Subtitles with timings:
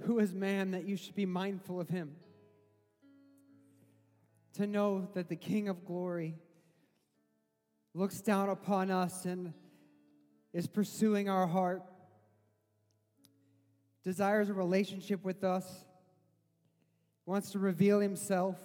[0.02, 2.15] Who is man that you should be mindful of him?
[4.55, 6.37] To know that the King of glory
[7.95, 9.53] looks down upon us and
[10.53, 11.83] is pursuing our heart,
[14.05, 15.84] desires a relationship with us,
[17.27, 18.56] wants to reveal himself.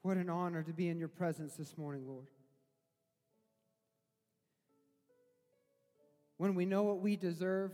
[0.00, 2.28] What an honor to be in your presence this morning, Lord.
[6.38, 7.72] When we know what we deserve,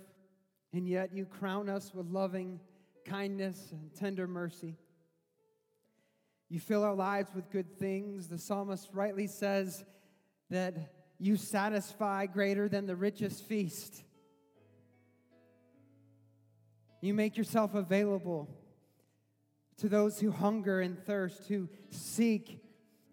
[0.72, 2.58] and yet you crown us with loving
[3.04, 4.76] kindness and tender mercy.
[6.48, 8.28] You fill our lives with good things.
[8.28, 9.84] The psalmist rightly says
[10.50, 10.74] that
[11.18, 14.02] you satisfy greater than the richest feast.
[17.00, 18.48] You make yourself available
[19.78, 22.63] to those who hunger and thirst, who seek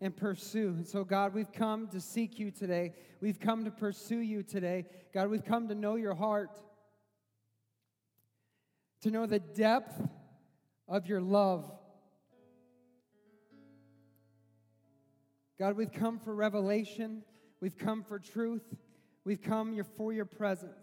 [0.01, 0.69] and pursue.
[0.69, 2.93] And so, God, we've come to seek you today.
[3.21, 4.85] We've come to pursue you today.
[5.13, 6.59] God, we've come to know your heart,
[9.01, 10.01] to know the depth
[10.87, 11.71] of your love.
[15.59, 17.21] God, we've come for revelation.
[17.61, 18.63] We've come for truth.
[19.23, 20.73] We've come for your presence.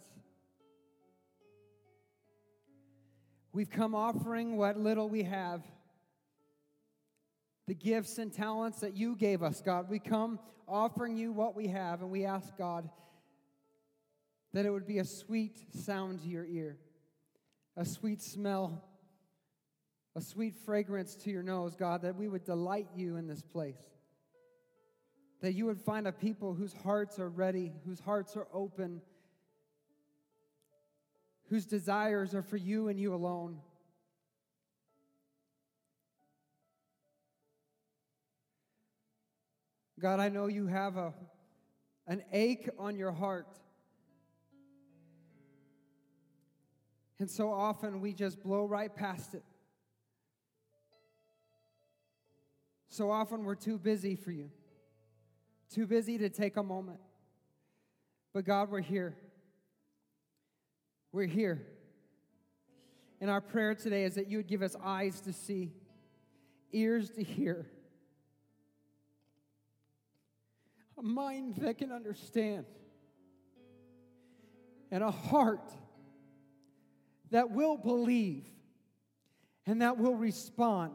[3.53, 5.64] We've come offering what little we have
[7.69, 9.91] the gifts and talents that you gave us, God.
[9.91, 12.88] We come offering you what we have, and we ask, God,
[14.54, 16.78] that it would be a sweet sound to your ear,
[17.76, 18.82] a sweet smell,
[20.16, 23.78] a sweet fragrance to your nose, God, that we would delight you in this place.
[25.43, 29.03] That you would find a people whose hearts are ready, whose hearts are open,
[31.50, 33.59] whose desires are for you and you alone.
[39.98, 41.12] God, I know you have a,
[42.06, 43.48] an ache on your heart.
[47.19, 49.42] And so often we just blow right past it.
[52.88, 54.50] So often we're too busy for you,
[55.72, 57.00] too busy to take a moment.
[58.32, 59.16] But God, we're here.
[61.10, 61.66] We're here.
[63.20, 65.72] And our prayer today is that you would give us eyes to see,
[66.72, 67.66] ears to hear
[70.98, 72.66] a mind that can understand,
[74.91, 75.70] and a heart
[77.31, 78.47] that will believe
[79.66, 80.92] and that will respond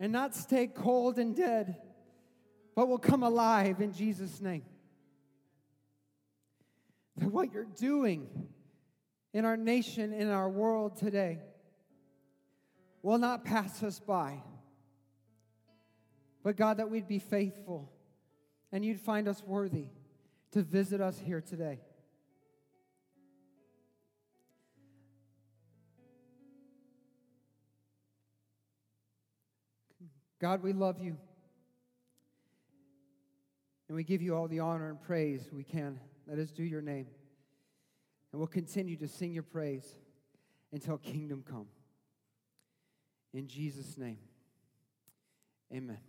[0.00, 1.76] and not stay cold and dead,
[2.74, 4.64] but will come alive in Jesus' name.
[7.16, 8.48] That what you're doing
[9.34, 11.40] in our nation, in our world today,
[13.02, 14.42] will not pass us by.
[16.42, 17.92] But God, that we'd be faithful
[18.72, 19.86] and you'd find us worthy
[20.52, 21.80] to visit us here today.
[30.40, 31.16] God, we love you.
[33.88, 35.98] And we give you all the honor and praise we can.
[36.26, 37.06] Let us do your name.
[38.32, 39.96] And we'll continue to sing your praise
[40.72, 41.66] until kingdom come.
[43.32, 44.18] In Jesus' name,
[45.74, 46.07] amen.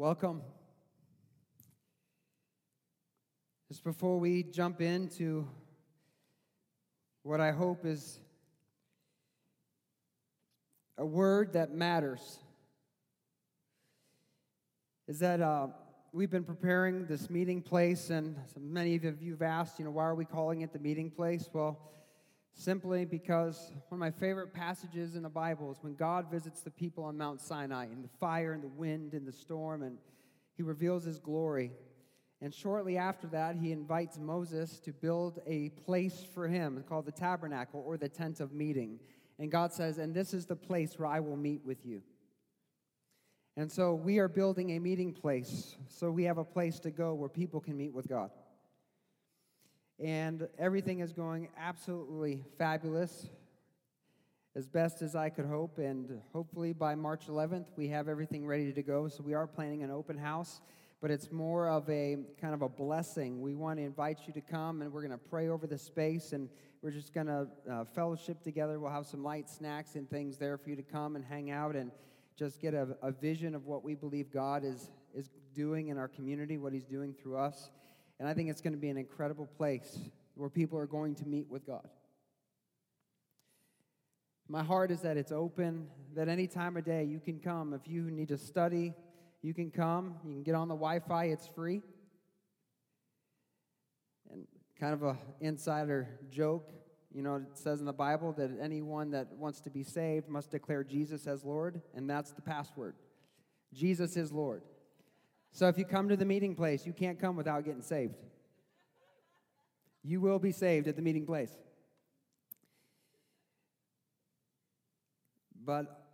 [0.00, 0.40] Welcome.
[3.68, 5.46] Just before we jump into
[7.22, 8.18] what I hope is
[10.96, 12.38] a word that matters,
[15.06, 15.66] is that uh,
[16.14, 20.04] we've been preparing this meeting place, and many of you have asked, you know, why
[20.04, 21.46] are we calling it the meeting place?
[21.52, 21.78] Well,
[22.54, 26.70] simply because one of my favorite passages in the Bible is when God visits the
[26.70, 29.98] people on Mount Sinai in the fire and the wind and the storm, and
[30.56, 31.72] he reveals his glory.
[32.42, 37.12] And shortly after that, he invites Moses to build a place for him called the
[37.12, 38.98] tabernacle or the tent of meeting.
[39.38, 42.02] And God says, And this is the place where I will meet with you.
[43.56, 47.14] And so we are building a meeting place so we have a place to go
[47.14, 48.30] where people can meet with God
[50.02, 53.28] and everything is going absolutely fabulous.
[54.56, 55.78] as best as I could hope.
[55.78, 59.06] And hopefully by March 11th, we have everything ready to go.
[59.06, 60.60] So we are planning an open house,
[61.00, 63.40] but it's more of a kind of a blessing.
[63.40, 66.32] We want to invite you to come, and we're going to pray over the space,
[66.32, 66.48] and
[66.82, 68.80] we're just going to uh, fellowship together.
[68.80, 71.76] We'll have some light snacks and things there for you to come and hang out
[71.76, 71.92] and
[72.36, 76.08] just get a, a vision of what we believe God is, is doing in our
[76.08, 77.70] community, what He's doing through us.
[78.20, 79.98] And I think it's going to be an incredible place
[80.34, 81.88] where people are going to meet with God.
[84.46, 87.72] My heart is that it's open, that any time of day you can come.
[87.72, 88.92] If you need to study,
[89.40, 90.16] you can come.
[90.24, 91.80] You can get on the Wi Fi, it's free.
[94.30, 94.46] And
[94.78, 96.70] kind of a insider joke,
[97.14, 100.50] you know, it says in the Bible that anyone that wants to be saved must
[100.50, 102.96] declare Jesus as Lord, and that's the password.
[103.72, 104.62] Jesus is Lord.
[105.52, 108.14] So if you come to the meeting place, you can't come without getting saved.
[110.02, 111.52] You will be saved at the meeting place.
[115.64, 116.06] But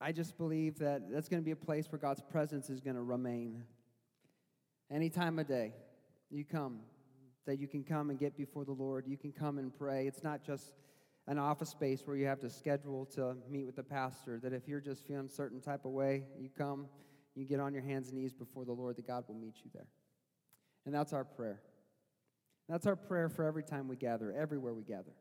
[0.00, 2.96] I just believe that that's going to be a place where God's presence is going
[2.96, 3.64] to remain.
[4.90, 5.72] Any time of day,
[6.28, 6.80] you come,
[7.46, 9.06] that you can come and get before the Lord.
[9.06, 10.06] You can come and pray.
[10.06, 10.74] It's not just
[11.28, 14.66] an office space where you have to schedule to meet with the pastor, that if
[14.66, 16.86] you're just feeling certain type of way, you come,
[17.34, 19.70] you get on your hands and knees before the Lord, that God will meet you
[19.72, 19.86] there.
[20.84, 21.60] And that's our prayer.
[22.68, 25.12] That's our prayer for every time we gather, everywhere we gather.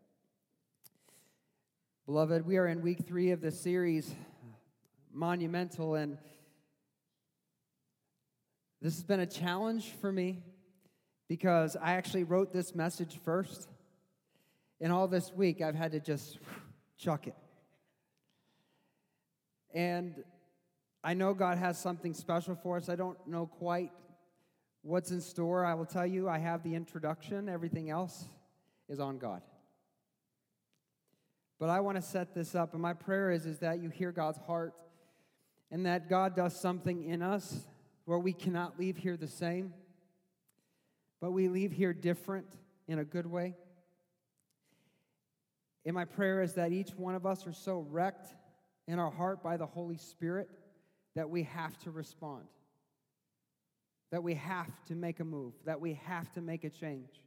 [2.05, 4.13] Beloved, we are in week three of this series,
[5.13, 6.17] Monumental, and
[8.81, 10.41] this has been a challenge for me
[11.27, 13.69] because I actually wrote this message first.
[14.81, 16.39] And all this week, I've had to just
[16.97, 17.35] chuck it.
[19.73, 20.23] And
[21.03, 22.87] I know God has something special for us.
[22.87, 23.91] I don't know quite
[24.83, 25.65] what's in store.
[25.65, 28.25] I will tell you, I have the introduction, everything else
[28.87, 29.41] is on God.
[31.59, 34.11] But I want to set this up, and my prayer is, is that you hear
[34.11, 34.73] God's heart
[35.69, 37.65] and that God does something in us
[38.05, 39.73] where we cannot leave here the same,
[41.19, 42.47] but we leave here different
[42.87, 43.55] in a good way.
[45.85, 48.35] And my prayer is that each one of us are so wrecked
[48.87, 50.49] in our heart by the Holy Spirit
[51.15, 52.45] that we have to respond,
[54.11, 57.21] that we have to make a move, that we have to make a change.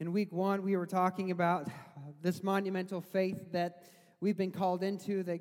[0.00, 1.68] In week one, we were talking about
[2.20, 3.84] this monumental faith that
[4.20, 5.40] we've been called into, that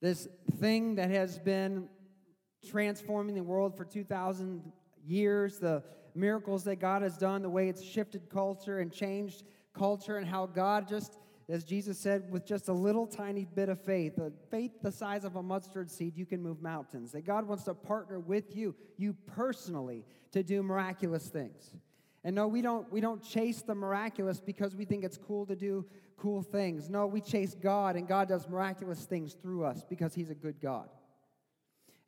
[0.00, 0.28] this
[0.58, 1.88] thing that has been
[2.68, 4.62] transforming the world for 2,000
[5.04, 5.82] years, the
[6.14, 9.44] miracles that God has done, the way it's shifted culture and changed
[9.74, 11.18] culture, and how God just,
[11.50, 15.24] as Jesus said, with just a little tiny bit of faith, a faith the size
[15.24, 17.12] of a mustard seed, you can move mountains.
[17.12, 21.72] That God wants to partner with you, you personally, to do miraculous things.
[22.22, 25.56] And no, we don't, we don't chase the miraculous because we think it's cool to
[25.56, 25.86] do
[26.16, 26.88] cool things.
[26.88, 30.60] No, we chase God, and God does miraculous things through us because He's a good
[30.60, 30.88] God.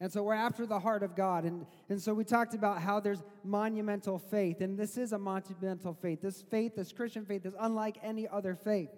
[0.03, 1.45] And so we're after the heart of God.
[1.45, 4.61] And, and so we talked about how there's monumental faith.
[4.61, 6.21] And this is a monumental faith.
[6.21, 8.91] This faith, this Christian faith, is unlike any other faith.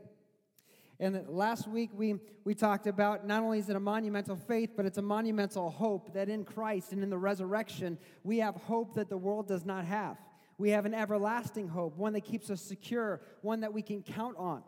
[1.04, 2.14] And last week we,
[2.44, 6.14] we talked about not only is it a monumental faith, but it's a monumental hope
[6.14, 9.84] that in Christ and in the resurrection, we have hope that the world does not
[9.84, 10.16] have.
[10.56, 14.38] We have an everlasting hope, one that keeps us secure, one that we can count
[14.38, 14.62] on.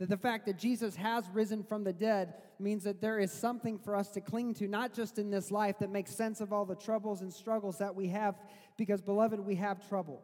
[0.00, 3.78] That the fact that Jesus has risen from the dead means that there is something
[3.78, 6.64] for us to cling to, not just in this life that makes sense of all
[6.64, 8.34] the troubles and struggles that we have,
[8.76, 10.20] because, beloved, we have trouble.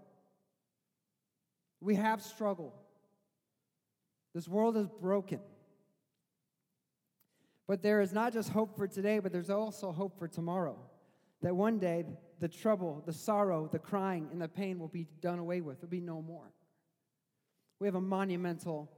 [1.81, 2.75] We have struggle.
[4.37, 5.41] This world is broken.
[7.67, 10.77] But there is not just hope for today, but there's also hope for tomorrow.
[11.41, 12.05] That one day
[12.39, 15.81] the trouble, the sorrow, the crying, and the pain will be done away with.
[15.81, 16.53] There'll be no more.
[17.81, 18.93] We have a monumental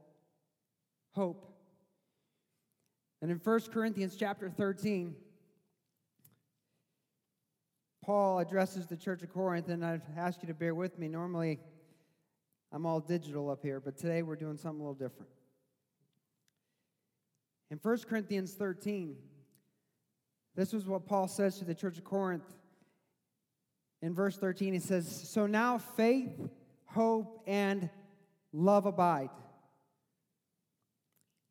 [1.11, 1.49] hope.
[3.21, 5.15] And in 1 Corinthians chapter 13,
[8.03, 11.07] Paul addresses the church of Corinth, and I'd ask you to bear with me.
[11.07, 11.61] Normally,
[12.71, 15.29] I'm all digital up here, but today we're doing something a little different.
[17.71, 19.15] In 1 Corinthians 13,
[20.55, 22.43] this is what Paul says to the church of Corinth
[24.01, 26.31] in verse 13, he says, So now faith,
[26.85, 27.89] hope, and
[28.53, 29.29] love abide.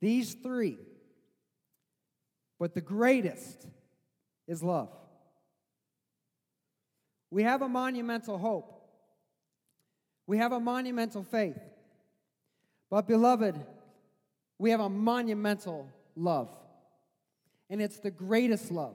[0.01, 0.79] These three.
[2.59, 3.67] But the greatest
[4.47, 4.91] is love.
[7.31, 8.75] We have a monumental hope.
[10.28, 11.58] We have a monumental faith.
[12.90, 13.56] But, beloved,
[14.58, 16.54] we have a monumental love.
[17.70, 18.94] And it's the greatest love,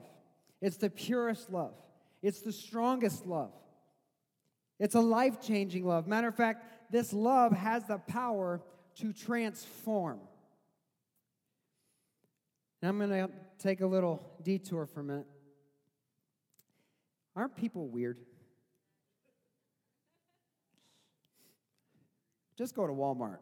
[0.62, 1.74] it's the purest love.
[2.22, 3.52] It's the strongest love.
[4.80, 6.06] It's a life changing love.
[6.06, 8.62] Matter of fact, this love has the power
[8.96, 10.20] to transform.
[12.80, 15.26] And I'm going to take a little detour for a minute.
[17.36, 18.18] Aren't people weird?
[22.56, 23.38] Just go to Walmart.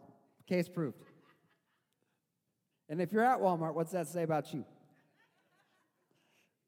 [0.47, 0.99] Case proved.
[2.89, 4.65] And if you're at Walmart, what's that say about you?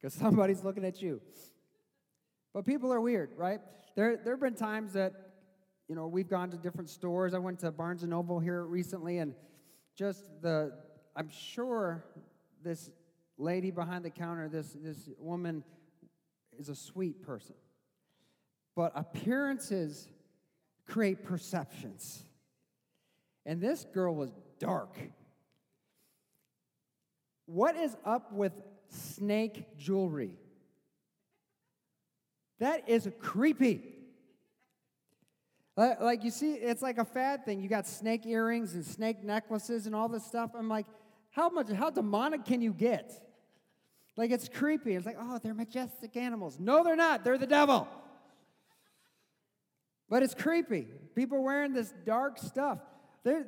[0.00, 1.20] Because somebody's looking at you.
[2.52, 3.60] But people are weird, right?
[3.96, 5.12] There, there have been times that,
[5.88, 7.34] you know, we've gone to different stores.
[7.34, 9.34] I went to Barnes & Noble here recently, and
[9.96, 10.72] just the,
[11.16, 12.04] I'm sure
[12.62, 12.90] this
[13.38, 15.64] lady behind the counter, this, this woman
[16.58, 17.54] is a sweet person.
[18.76, 20.08] But appearances
[20.86, 22.24] create perceptions.
[23.46, 24.96] And this girl was dark.
[27.46, 28.52] What is up with
[28.88, 30.38] snake jewelry?
[32.60, 33.82] That is creepy.
[35.76, 37.60] Like you see, it's like a fad thing.
[37.60, 40.52] You got snake earrings and snake necklaces and all this stuff.
[40.56, 40.86] I'm like,
[41.30, 43.12] how much, how demonic can you get?
[44.16, 44.94] Like it's creepy.
[44.94, 46.58] It's like, oh, they're majestic animals.
[46.60, 47.24] No, they're not.
[47.24, 47.88] They're the devil.
[50.08, 50.86] But it's creepy.
[51.16, 52.78] People wearing this dark stuff.
[53.24, 53.46] They're,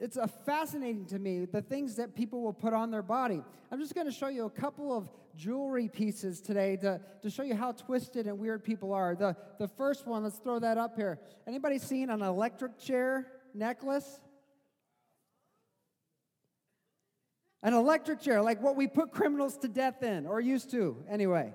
[0.00, 3.42] it's fascinating to me the things that people will put on their body.
[3.70, 7.42] I'm just going to show you a couple of jewelry pieces today to, to show
[7.42, 9.14] you how twisted and weird people are.
[9.14, 11.18] The, the first one, let's throw that up here.
[11.46, 14.20] Anybody seen an electric chair necklace?
[17.62, 21.52] An electric chair, like what we put criminals to death in, or used to, anyway.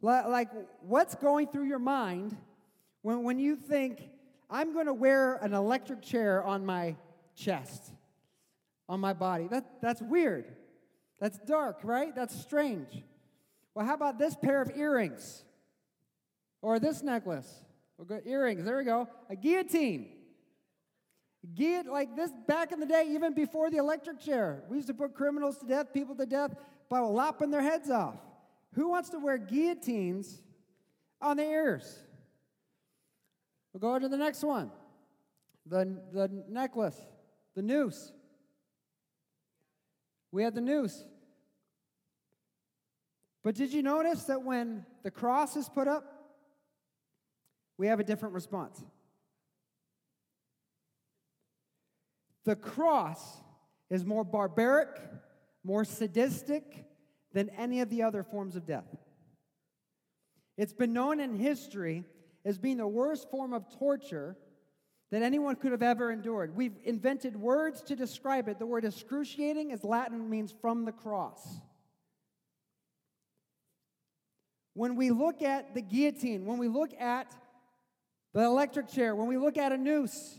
[0.00, 0.48] Like,
[0.80, 2.36] what's going through your mind
[3.02, 4.00] when, when you think,
[4.50, 6.96] I'm going to wear an electric chair on my
[7.36, 7.92] chest,
[8.88, 9.46] on my body?
[9.48, 10.46] That, that's weird.
[11.20, 12.14] That's dark, right?
[12.14, 13.04] That's strange.
[13.74, 15.44] Well, how about this pair of earrings?
[16.62, 17.48] Or this necklace?
[17.96, 19.08] We'll go, earrings, there we go.
[19.28, 20.08] A guillotine.
[21.54, 24.64] Get like this back in the day, even before the electric chair.
[24.68, 26.54] We used to put criminals to death, people to death
[26.88, 28.16] by lopping their heads off.
[28.74, 30.42] Who wants to wear guillotines
[31.20, 31.98] on the ears?
[33.72, 34.70] We'll go to the next one.
[35.66, 36.96] The, the necklace,
[37.54, 38.12] the noose.
[40.32, 41.04] We had the noose.
[43.42, 46.04] But did you notice that when the cross is put up,
[47.78, 48.82] we have a different response?
[52.44, 53.40] The cross
[53.90, 54.88] is more barbaric,
[55.64, 56.84] more sadistic
[57.32, 58.96] than any of the other forms of death.
[60.56, 62.04] It's been known in history
[62.44, 64.36] as being the worst form of torture
[65.10, 66.54] that anyone could have ever endured.
[66.54, 68.58] We've invented words to describe it.
[68.58, 71.60] The word excruciating is Latin, means from the cross.
[74.74, 77.34] When we look at the guillotine, when we look at
[78.32, 80.38] the electric chair, when we look at a noose,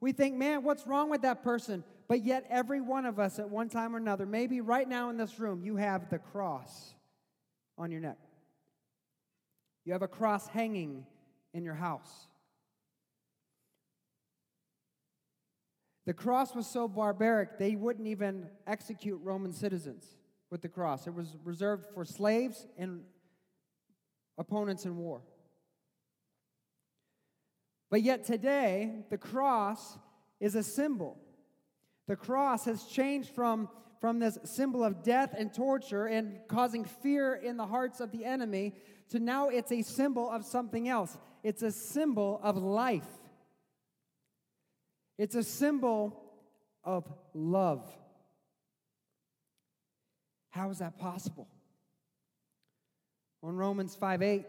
[0.00, 1.84] we think, man, what's wrong with that person?
[2.08, 5.16] But yet, every one of us at one time or another, maybe right now in
[5.16, 6.94] this room, you have the cross
[7.78, 8.18] on your neck.
[9.84, 11.06] You have a cross hanging
[11.54, 12.26] in your house.
[16.04, 20.04] The cross was so barbaric, they wouldn't even execute Roman citizens
[20.50, 21.06] with the cross.
[21.06, 23.02] It was reserved for slaves and
[24.36, 25.22] opponents in war.
[27.90, 29.98] But yet today, the cross
[30.40, 31.18] is a symbol.
[32.08, 33.68] The cross has changed from,
[34.00, 38.24] from this symbol of death and torture and causing fear in the hearts of the
[38.24, 38.74] enemy
[39.10, 41.16] to now it's a symbol of something else.
[41.42, 43.06] It's a symbol of life.
[45.18, 46.20] It's a symbol
[46.84, 47.84] of love.
[50.50, 51.48] How is that possible?
[53.42, 54.46] On Romans 5 8, it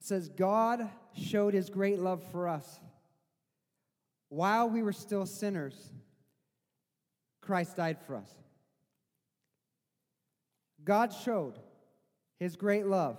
[0.00, 2.80] says, God showed his great love for us.
[4.28, 5.92] While we were still sinners,
[7.42, 8.30] Christ died for us.
[10.84, 11.54] God showed
[12.38, 13.18] his great love.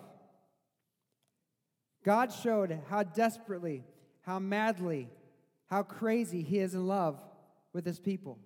[2.03, 3.83] God showed how desperately,
[4.21, 5.09] how madly,
[5.67, 7.21] how crazy he is in love
[7.73, 8.37] with his people.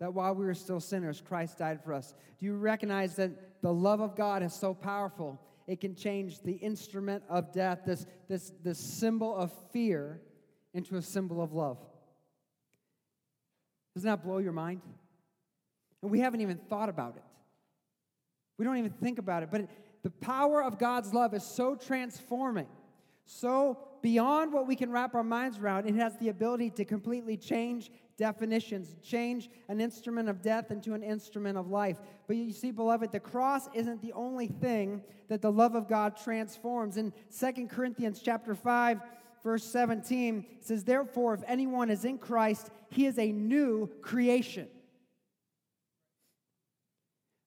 [0.00, 2.14] That while we were still sinners, Christ died for us.
[2.40, 6.54] Do you recognize that the love of God is so powerful it can change the
[6.54, 10.20] instrument of death, this, this, this symbol of fear,
[10.74, 11.78] into a symbol of love.
[13.94, 14.80] Doesn't that blow your mind?
[16.00, 17.22] And we haven't even thought about it.
[18.58, 19.50] We don't even think about it.
[19.50, 19.68] But
[20.02, 22.66] the power of God's love is so transforming,
[23.24, 25.88] so beyond what we can wrap our minds around.
[25.88, 31.02] It has the ability to completely change definitions, change an instrument of death into an
[31.02, 31.98] instrument of life.
[32.26, 36.16] But you see, beloved, the cross isn't the only thing that the love of God
[36.16, 36.96] transforms.
[36.96, 39.00] In 2 Corinthians chapter 5,
[39.42, 44.68] verse 17, it says, Therefore, if anyone is in Christ, he is a new creation.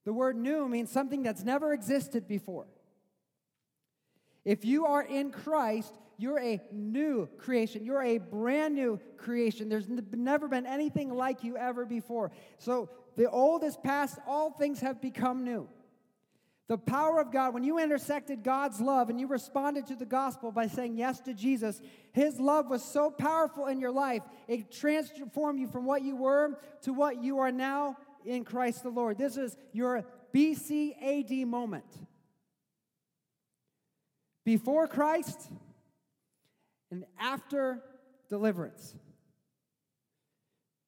[0.05, 2.67] The word new means something that's never existed before.
[4.45, 7.83] If you are in Christ, you're a new creation.
[7.83, 9.67] You're a brand new creation.
[9.67, 12.31] There's never been anything like you ever before.
[12.59, 15.67] So the old is past, all things have become new.
[16.67, 20.51] The power of God, when you intersected God's love and you responded to the gospel
[20.51, 21.79] by saying yes to Jesus,
[22.11, 26.59] His love was so powerful in your life, it transformed you from what you were
[26.81, 29.17] to what you are now in Christ the Lord.
[29.17, 31.85] This is your BCAD moment.
[34.43, 35.49] Before Christ
[36.91, 37.81] and after
[38.29, 38.95] deliverance.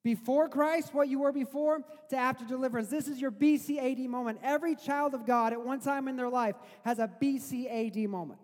[0.04, 2.88] Before Christ, what you were before, to after deliverance.
[2.88, 4.40] This is your BCAD moment.
[4.42, 8.40] Every child of God at one time in their life has a BCAD moment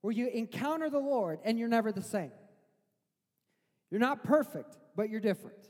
[0.00, 2.32] where you encounter the Lord and you're never the same.
[3.90, 5.68] You're not perfect, but you're different.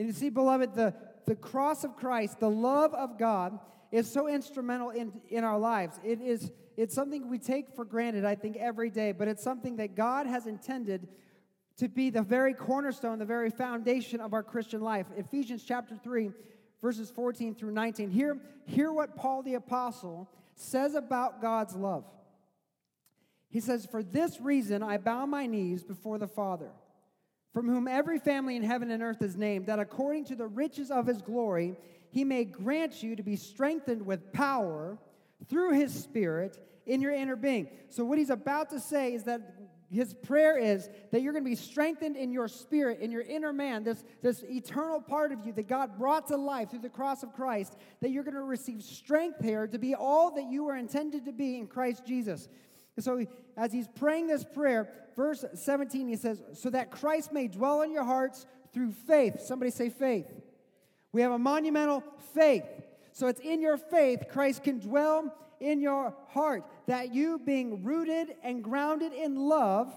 [0.00, 0.94] And you see, beloved, the,
[1.26, 3.58] the cross of Christ, the love of God,
[3.92, 6.00] is so instrumental in, in our lives.
[6.02, 9.76] It is it's something we take for granted, I think, every day, but it's something
[9.76, 11.06] that God has intended
[11.76, 15.04] to be the very cornerstone, the very foundation of our Christian life.
[15.18, 16.30] Ephesians chapter 3,
[16.80, 18.08] verses 14 through 19.
[18.08, 22.06] Hear, hear what Paul the Apostle says about God's love.
[23.50, 26.70] He says, For this reason I bow my knees before the Father,
[27.52, 30.90] from whom every family in heaven and earth is named, that according to the riches
[30.90, 31.76] of his glory,
[32.10, 34.98] he may grant you to be strengthened with power
[35.48, 37.68] through his Spirit in your inner being.
[37.88, 39.54] So, what he's about to say is that
[39.92, 43.52] his prayer is that you're going to be strengthened in your spirit, in your inner
[43.52, 47.24] man, this, this eternal part of you that God brought to life through the cross
[47.24, 50.76] of Christ, that you're going to receive strength here to be all that you were
[50.76, 52.48] intended to be in Christ Jesus.
[52.96, 53.24] And so,
[53.56, 57.92] as he's praying this prayer, verse 17, he says, So that Christ may dwell in
[57.92, 59.40] your hearts through faith.
[59.40, 60.26] Somebody say faith.
[61.12, 62.64] We have a monumental faith.
[63.12, 68.34] So it's in your faith Christ can dwell in your heart, that you, being rooted
[68.42, 69.92] and grounded in love,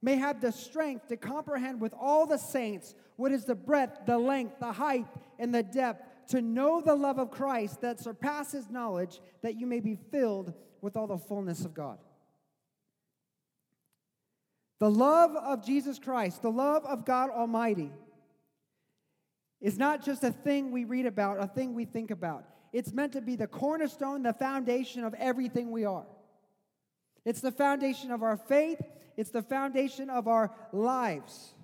[0.00, 4.16] may have the strength to comprehend with all the saints what is the breadth, the
[4.16, 5.06] length, the height,
[5.38, 9.80] and the depth, to know the love of Christ that surpasses knowledge, that you may
[9.80, 11.98] be filled with all the fullness of God.
[14.84, 17.90] The love of Jesus Christ, the love of God Almighty,
[19.58, 22.44] is not just a thing we read about, a thing we think about.
[22.70, 26.04] It's meant to be the cornerstone, the foundation of everything we are.
[27.24, 28.78] It's the foundation of our faith,
[29.16, 31.54] it's the foundation of our lives.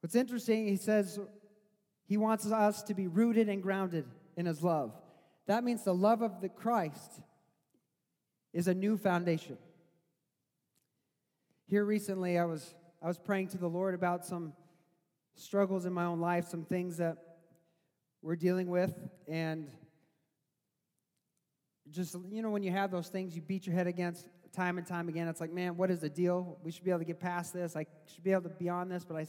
[0.00, 1.20] What's interesting, he says
[2.08, 4.04] he wants us to be rooted and grounded
[4.36, 5.00] in his love.
[5.46, 7.20] That means the love of the Christ
[8.52, 9.58] is a new foundation.
[11.66, 14.52] Here recently I was I was praying to the Lord about some
[15.34, 17.18] struggles in my own life, some things that
[18.22, 18.94] we're dealing with,
[19.28, 19.70] and
[21.90, 24.86] just, you know, when you have those things you beat your head against time and
[24.86, 26.58] time again, it's like, man, what is the deal?
[26.62, 27.76] We should be able to get past this.
[27.76, 29.26] I should be able to be on this, but I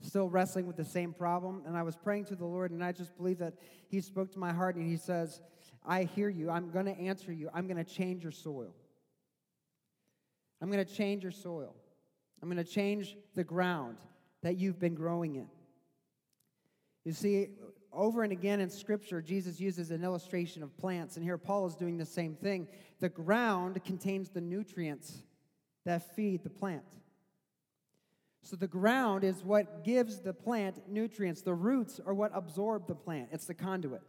[0.00, 1.62] still wrestling with the same problem.
[1.66, 3.54] And I was praying to the Lord, and I just believe that
[3.88, 5.40] He spoke to my heart, and He says,
[5.84, 6.50] I hear you.
[6.50, 7.50] I'm going to answer you.
[7.54, 8.74] I'm going to change your soil.
[10.60, 11.74] I'm going to change your soil.
[12.42, 13.96] I'm going to change the ground
[14.42, 15.48] that you've been growing in.
[17.04, 17.48] You see,
[17.92, 21.74] over and again in Scripture, Jesus uses an illustration of plants, and here Paul is
[21.74, 22.68] doing the same thing.
[23.00, 25.22] The ground contains the nutrients
[25.84, 26.84] that feed the plant.
[28.42, 31.42] So the ground is what gives the plant nutrients.
[31.42, 34.02] The roots are what absorb the plant, it's the conduit.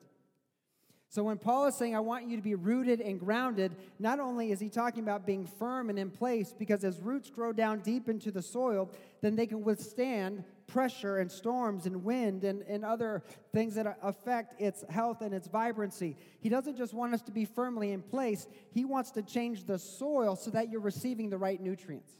[1.09, 4.51] So when Paul is saying, I want you to be rooted and grounded, not only
[4.51, 8.09] is he talking about being firm and in place, because as roots grow down deep
[8.09, 8.91] into the soil,
[9.21, 14.61] then they can withstand pressure and storms and wind and, and other things that affect
[14.61, 16.17] its health and its vibrancy.
[16.41, 19.79] He doesn't just want us to be firmly in place, he wants to change the
[19.79, 22.11] soil so that you're receiving the right nutrients.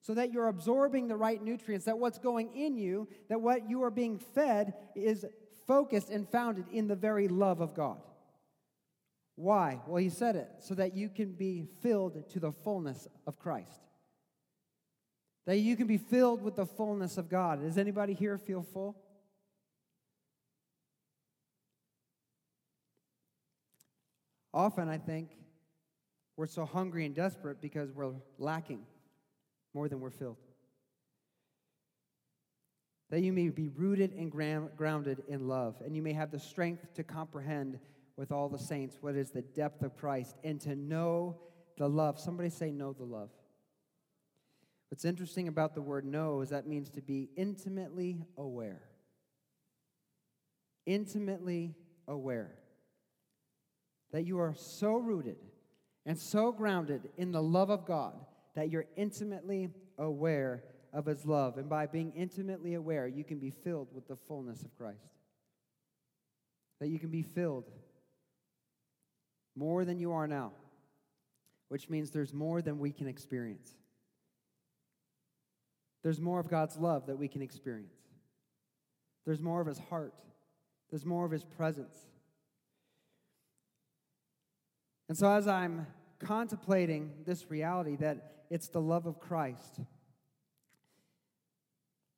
[0.00, 3.82] So that you're absorbing the right nutrients, that what's going in you, that what you
[3.82, 5.26] are being fed is
[5.70, 7.98] focused and founded in the very love of God.
[9.36, 9.78] Why?
[9.86, 13.80] Well, he said it so that you can be filled to the fullness of Christ.
[15.46, 17.62] That you can be filled with the fullness of God.
[17.62, 18.96] Does anybody here feel full?
[24.52, 25.30] Often, I think,
[26.36, 28.80] we're so hungry and desperate because we're lacking
[29.72, 30.49] more than we're filled
[33.10, 36.94] that you may be rooted and grounded in love, and you may have the strength
[36.94, 37.78] to comprehend
[38.16, 41.36] with all the saints what is the depth of Christ and to know
[41.76, 42.20] the love.
[42.20, 43.30] Somebody say, know the love.
[44.90, 48.82] What's interesting about the word know is that means to be intimately aware.
[50.86, 51.74] Intimately
[52.06, 52.52] aware.
[54.12, 55.36] That you are so rooted
[56.06, 58.14] and so grounded in the love of God
[58.54, 61.58] that you're intimately aware of His love.
[61.58, 65.08] And by being intimately aware, you can be filled with the fullness of Christ.
[66.80, 67.70] That you can be filled
[69.56, 70.52] more than you are now,
[71.68, 73.74] which means there's more than we can experience.
[76.02, 77.94] There's more of God's love that we can experience.
[79.26, 80.14] There's more of His heart.
[80.90, 81.94] There's more of His presence.
[85.08, 85.86] And so, as I'm
[86.20, 89.80] contemplating this reality that it's the love of Christ,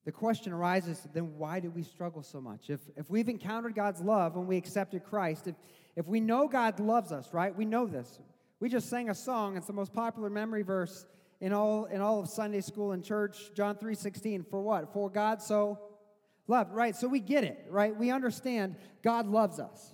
[0.04, 2.70] the question arises then why do we struggle so much?
[2.70, 5.54] If, if we've encountered God's love when we accepted Christ, if,
[5.96, 7.54] if we know God loves us, right?
[7.56, 8.18] We know this.
[8.60, 11.06] We just sang a song, it's the most popular memory verse
[11.40, 14.48] in all, in all of Sunday school and church, John 3.16.
[14.48, 14.92] For what?
[14.92, 15.78] For God so
[16.46, 16.94] loved, right?
[16.94, 17.96] So we get it, right?
[17.96, 19.92] We understand God loves us.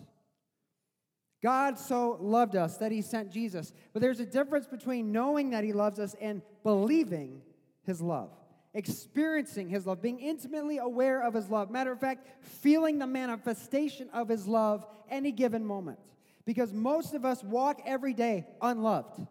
[1.42, 3.72] God so loved us that he sent Jesus.
[3.92, 7.42] But there's a difference between knowing that he loves us and believing
[7.84, 8.30] his love,
[8.74, 11.70] experiencing his love, being intimately aware of his love.
[11.70, 15.98] Matter of fact, feeling the manifestation of his love any given moment.
[16.44, 19.26] Because most of us walk every day unloved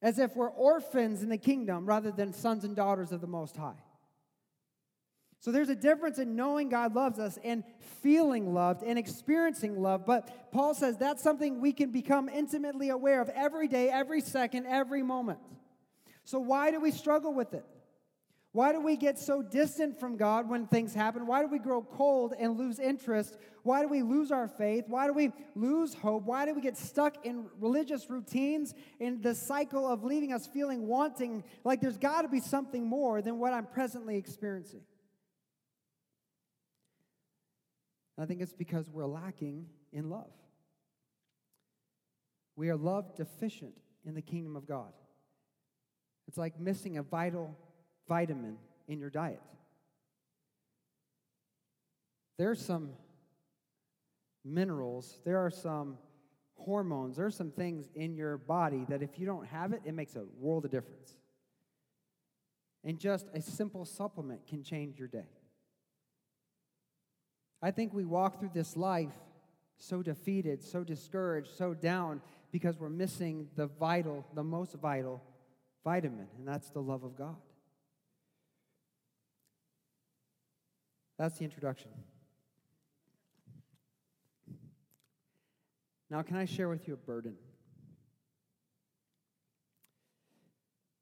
[0.00, 3.56] as if we're orphans in the kingdom rather than sons and daughters of the Most
[3.56, 3.82] High.
[5.40, 7.62] So there's a difference in knowing God loves us and
[8.02, 10.04] feeling loved and experiencing love.
[10.04, 14.66] But Paul says that's something we can become intimately aware of every day, every second,
[14.66, 15.38] every moment.
[16.24, 17.64] So why do we struggle with it?
[18.52, 21.26] Why do we get so distant from God when things happen?
[21.26, 23.36] Why do we grow cold and lose interest?
[23.62, 24.84] Why do we lose our faith?
[24.88, 26.24] Why do we lose hope?
[26.24, 30.86] Why do we get stuck in religious routines in the cycle of leaving us feeling
[30.86, 34.80] wanting like there's got to be something more than what I'm presently experiencing?
[38.18, 40.32] I think it's because we're lacking in love.
[42.56, 44.92] We are love deficient in the kingdom of God.
[46.26, 47.56] It's like missing a vital
[48.08, 48.56] vitamin
[48.88, 49.42] in your diet.
[52.38, 52.90] There's some
[54.44, 55.98] minerals, there are some
[56.54, 59.92] hormones, there are some things in your body that if you don't have it, it
[59.92, 61.14] makes a world of difference.
[62.84, 65.26] And just a simple supplement can change your day.
[67.60, 69.14] I think we walk through this life
[69.76, 72.20] so defeated, so discouraged, so down
[72.52, 75.22] because we're missing the vital, the most vital
[75.84, 77.36] vitamin, and that's the love of God.
[81.18, 81.90] That's the introduction.
[86.10, 87.34] Now, can I share with you a burden?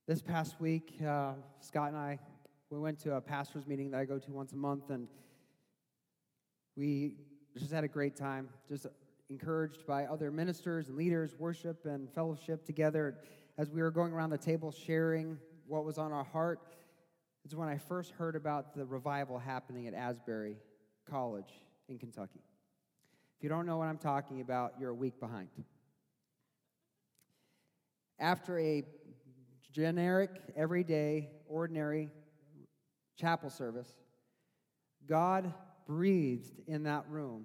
[0.09, 2.19] This past week, uh, Scott and I,
[2.71, 5.07] we went to a pastor's meeting that I go to once a month, and
[6.77, 7.17] we
[7.59, 8.87] just had a great time, just
[9.29, 13.19] encouraged by other ministers and leaders, worship and fellowship together.
[13.59, 16.61] As we were going around the table sharing what was on our heart,
[17.47, 20.57] is when I first heard about the revival happening at Asbury
[21.09, 21.53] College
[21.89, 22.41] in Kentucky.
[23.39, 25.49] If you don't know what I'm talking about, you're a week behind.
[28.19, 28.83] After a
[29.73, 32.09] generic, everyday, ordinary
[33.17, 33.91] chapel service,
[35.07, 35.55] God
[35.87, 37.45] breathed in that room,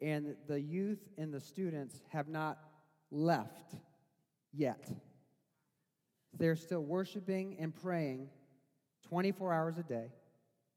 [0.00, 2.58] and the youth and the students have not
[3.12, 3.76] left
[4.52, 4.90] yet.
[6.36, 8.30] They're still worshiping and praying
[9.08, 10.06] 24 hours a day,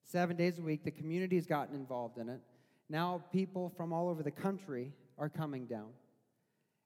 [0.03, 0.83] seven days a week.
[0.83, 2.41] The community has gotten involved in it.
[2.89, 5.89] Now, people from all over the country are coming down.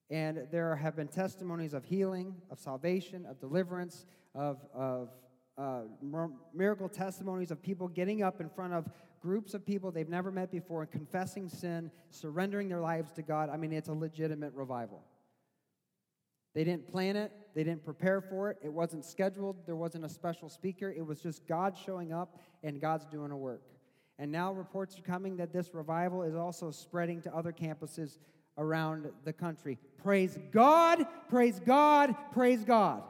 [0.09, 5.09] And there have been testimonies of healing, of salvation, of deliverance, of, of
[5.57, 5.81] uh,
[6.53, 8.87] miracle testimonies of people getting up in front of
[9.21, 13.49] groups of people they've never met before and confessing sin, surrendering their lives to God.
[13.49, 15.03] I mean, it's a legitimate revival.
[16.53, 20.09] They didn't plan it, they didn't prepare for it, it wasn't scheduled, there wasn't a
[20.09, 20.91] special speaker.
[20.91, 23.61] It was just God showing up and God's doing a work.
[24.17, 28.17] And now reports are coming that this revival is also spreading to other campuses
[28.57, 29.77] around the country.
[29.97, 33.03] Praise God, praise God, praise God.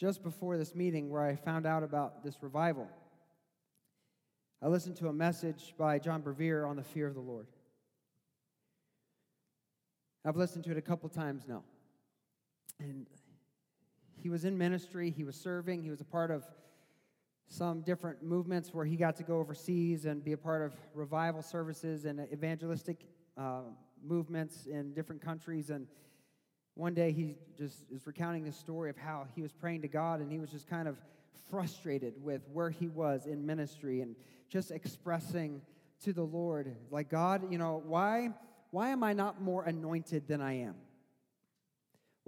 [0.00, 2.88] Just before this meeting, where I found out about this revival,
[4.60, 7.46] I listened to a message by John Bevere on the fear of the Lord.
[10.24, 11.62] I've listened to it a couple times now.
[12.80, 13.06] And
[14.20, 16.44] he was in ministry, he was serving, he was a part of
[17.46, 21.40] some different movements where he got to go overseas and be a part of revival
[21.40, 23.60] services and evangelistic uh,
[24.04, 25.70] movements in different countries.
[25.70, 25.86] And
[26.74, 30.20] one day he just is recounting the story of how he was praying to God
[30.20, 30.96] and he was just kind of
[31.50, 34.16] frustrated with where he was in ministry and
[34.48, 35.62] just expressing
[36.04, 38.30] to the Lord, like, God, you know, why,
[38.70, 40.74] why am I not more anointed than I am?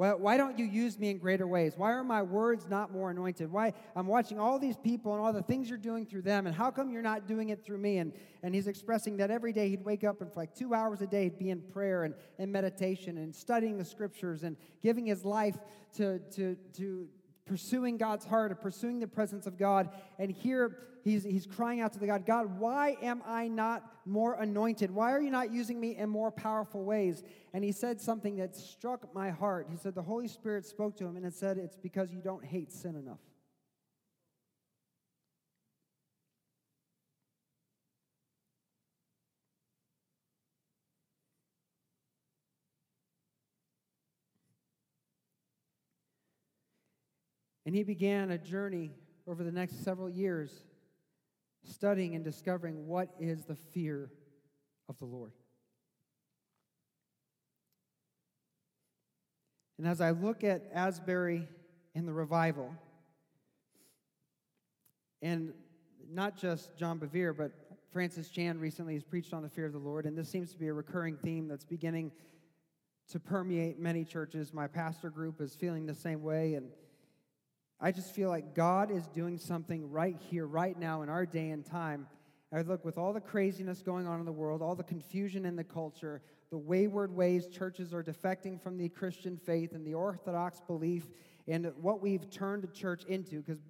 [0.01, 1.75] Why, why don't you use me in greater ways?
[1.77, 3.53] Why are my words not more anointed?
[3.53, 6.57] Why I'm watching all these people and all the things you're doing through them, and
[6.57, 7.99] how come you're not doing it through me?
[7.99, 11.03] And, and he's expressing that every day he'd wake up and for like two hours
[11.03, 15.05] a day he'd be in prayer and, and meditation and studying the scriptures and giving
[15.05, 15.59] his life
[15.97, 17.07] to, to, to,
[17.51, 19.91] pursuing God's heart, of pursuing the presence of God.
[20.21, 24.35] And here he's, he's crying out to the God, God, why am I not more
[24.35, 24.89] anointed?
[24.89, 27.25] Why are you not using me in more powerful ways?
[27.53, 29.67] And he said something that struck my heart.
[29.69, 32.45] He said, The Holy Spirit spoke to him and it said, It's because you don't
[32.45, 33.19] hate sin enough.
[47.71, 48.91] And he began a journey
[49.29, 50.51] over the next several years
[51.63, 54.11] studying and discovering what is the fear
[54.89, 55.31] of the Lord.
[59.79, 61.47] And as I look at Asbury
[61.95, 62.75] in the revival,
[65.23, 65.53] and
[66.11, 67.53] not just John Bevere, but
[67.93, 70.59] Francis Chan recently has preached on the fear of the Lord, and this seems to
[70.59, 72.11] be a recurring theme that's beginning
[73.13, 74.53] to permeate many churches.
[74.53, 76.67] My pastor group is feeling the same way, and
[77.81, 81.49] I just feel like God is doing something right here, right now, in our day
[81.49, 82.07] and time.
[82.53, 85.57] I look with all the craziness going on in the world, all the confusion in
[85.57, 90.61] the culture, the wayward ways churches are defecting from the Christian faith and the Orthodox
[90.61, 91.09] belief,
[91.47, 93.41] and what we've turned the church into.
[93.41, 93.63] Because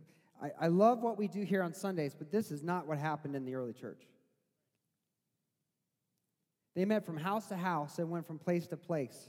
[0.42, 3.36] I, I love what we do here on Sundays, but this is not what happened
[3.36, 4.02] in the early church.
[6.74, 9.28] They met from house to house and went from place to place.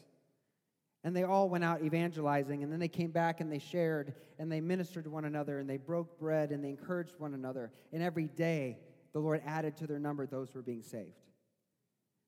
[1.04, 4.52] And they all went out evangelizing, and then they came back and they shared and
[4.52, 7.72] they ministered to one another and they broke bread and they encouraged one another.
[7.92, 8.78] And every day,
[9.14, 11.18] the Lord added to their number those who were being saved.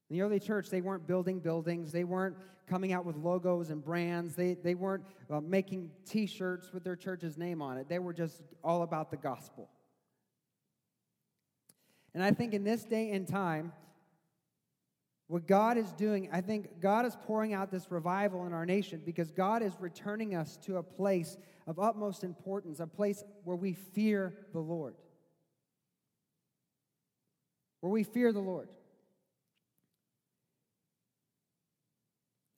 [0.10, 2.36] In the early church, they weren't building buildings, they weren't
[2.68, 6.96] coming out with logos and brands, they, they weren't uh, making t shirts with their
[6.96, 7.88] church's name on it.
[7.90, 9.70] They were just all about the gospel.
[12.14, 13.72] And I think in this day and time,
[15.28, 19.02] what God is doing, I think God is pouring out this revival in our nation
[19.06, 23.74] because God is returning us to a place of utmost importance, a place where we
[23.74, 24.96] fear the Lord.
[27.80, 28.68] Where we fear the Lord.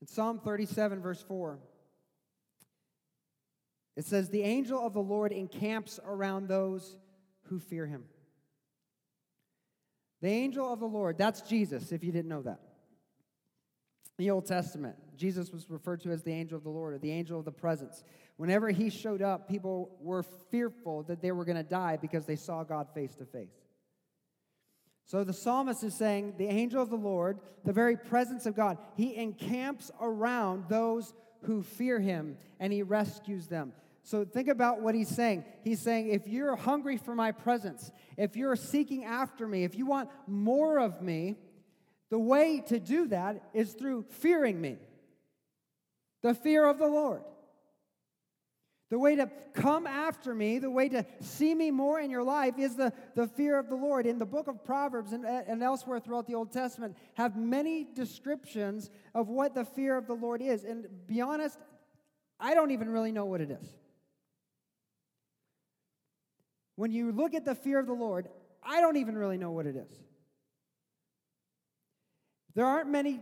[0.02, 1.60] In Psalm 37, verse 4,
[3.96, 6.98] it says, The angel of the Lord encamps around those
[7.44, 8.04] who fear him.
[10.26, 12.60] The angel of the Lord, that's Jesus, if you didn't know that.
[14.18, 16.98] In the Old Testament, Jesus was referred to as the angel of the Lord or
[16.98, 18.04] the angel of the presence.
[18.38, 22.38] Whenever he showed up, people were fearful that they were going to die because they
[22.38, 23.54] saw God face to face.
[25.04, 28.80] So the psalmist is saying, the angel of the Lord, the very presence of God,
[28.96, 33.74] he encamps around those who fear him and he rescues them.
[34.06, 35.46] So think about what he's saying.
[35.64, 39.88] He's saying, if you're hungry for my presence, if you're seeking after me, if you
[39.88, 41.38] want more of me,
[42.12, 44.78] the way to do that is through fearing me.
[46.22, 47.24] The fear of the Lord.
[48.92, 52.60] The way to come after me, the way to see me more in your life
[52.60, 54.06] is the, the fear of the Lord.
[54.06, 58.92] In the book of Proverbs and, and elsewhere throughout the Old Testament, have many descriptions
[59.16, 60.64] of what the fear of the Lord is.
[60.64, 61.58] And be honest,
[62.40, 63.68] I don't even really know what it is.
[66.76, 68.28] When you look at the fear of the Lord,
[68.64, 69.92] I don't even really know what it is.
[72.54, 73.22] There aren't many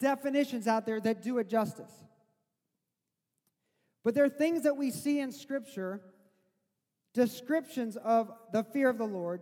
[0.00, 1.92] definitions out there that do it justice.
[4.02, 6.00] But there are things that we see in Scripture,
[7.14, 9.40] descriptions of the fear of the Lord,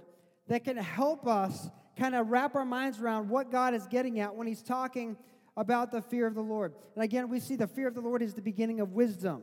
[0.48, 4.35] that can help us kind of wrap our minds around what God is getting at
[4.35, 5.16] when He's talking
[5.57, 6.74] about the fear of the Lord.
[6.94, 9.42] And again, we see the fear of the Lord is the beginning of wisdom.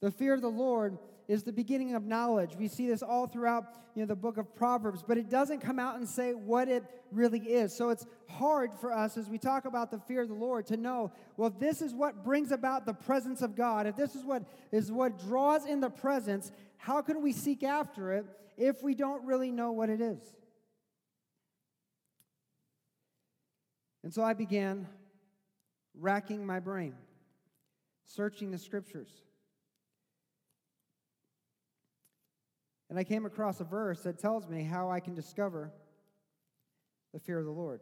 [0.00, 2.54] The fear of the Lord is the beginning of knowledge.
[2.56, 5.78] We see this all throughout you know, the book of Proverbs, but it doesn't come
[5.78, 7.74] out and say what it really is.
[7.74, 10.76] So it's hard for us as we talk about the fear of the Lord to
[10.76, 14.24] know, well, if this is what brings about the presence of God, if this is
[14.24, 18.94] what is what draws in the presence, how can we seek after it if we
[18.94, 20.20] don't really know what it is?
[24.02, 24.86] And so I began
[25.98, 26.94] racking my brain,
[28.04, 29.23] searching the scriptures.
[32.94, 35.72] And I came across a verse that tells me how I can discover
[37.12, 37.80] the fear of the Lord.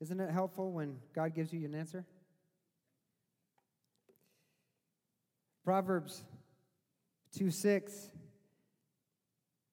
[0.00, 2.06] Isn't it helpful when God gives you an answer?
[5.62, 6.24] Proverbs
[7.36, 8.08] 2 6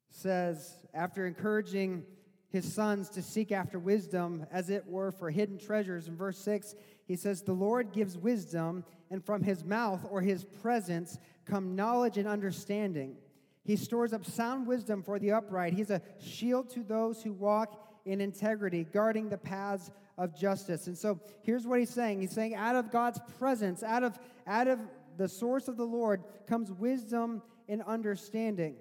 [0.10, 2.04] says, after encouraging
[2.50, 6.76] his sons to seek after wisdom, as it were for hidden treasures, in verse 6,
[7.08, 11.18] he says, The Lord gives wisdom, and from his mouth or his presence
[11.50, 13.16] come knowledge and understanding.
[13.64, 15.74] He stores up sound wisdom for the upright.
[15.74, 20.88] He's a shield to those who walk in integrity, guarding the paths of justice.
[20.88, 22.22] And so here's what he's saying.
[22.22, 24.80] He's saying, out of God's presence, out of, out of
[25.18, 28.76] the source of the Lord, comes wisdom and understanding.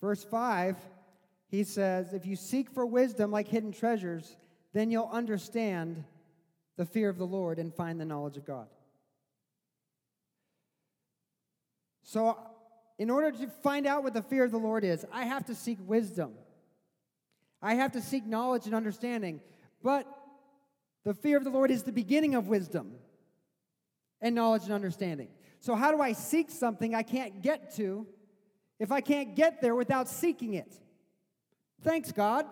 [0.00, 0.76] Verse 5,
[1.48, 4.36] he says, If you seek for wisdom like hidden treasures,
[4.72, 6.04] then you'll understand
[6.76, 8.68] the fear of the Lord and find the knowledge of God.
[12.06, 12.38] So,
[12.98, 15.56] in order to find out what the fear of the Lord is, I have to
[15.56, 16.34] seek wisdom.
[17.60, 19.40] I have to seek knowledge and understanding.
[19.82, 20.06] But
[21.04, 22.92] the fear of the Lord is the beginning of wisdom
[24.20, 25.28] and knowledge and understanding.
[25.58, 28.06] So, how do I seek something I can't get to
[28.78, 30.72] if I can't get there without seeking it?
[31.82, 32.46] Thanks, God.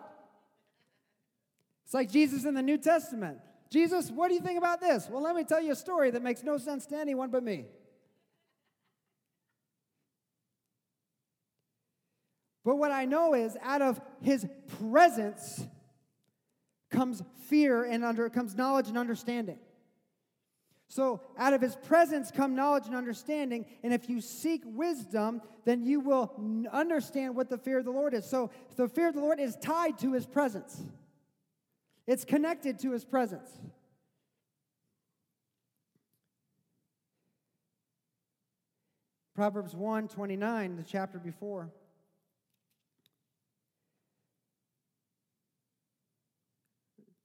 [1.85, 3.39] It's like Jesus in the New Testament.
[3.71, 5.09] Jesus, what do you think about this?
[5.09, 7.67] Well, let me tell you a story that makes no sense to anyone but me.
[12.65, 14.47] But what I know is out of his
[14.81, 15.67] presence
[16.91, 19.59] comes fear and under comes knowledge and understanding.
[20.89, 23.67] So, out of his presence come knowledge and understanding.
[23.83, 26.33] And if you seek wisdom, then you will
[26.73, 28.25] understand what the fear of the Lord is.
[28.25, 30.83] So, the fear of the Lord is tied to his presence,
[32.07, 33.51] it's connected to his presence.
[39.35, 41.73] Proverbs 1 29, the chapter before.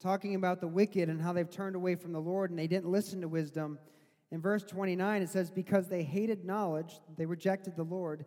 [0.00, 2.90] Talking about the wicked and how they've turned away from the Lord and they didn't
[2.90, 3.78] listen to wisdom.
[4.32, 8.24] In verse 29, it says, Because they hated knowledge, they rejected the Lord.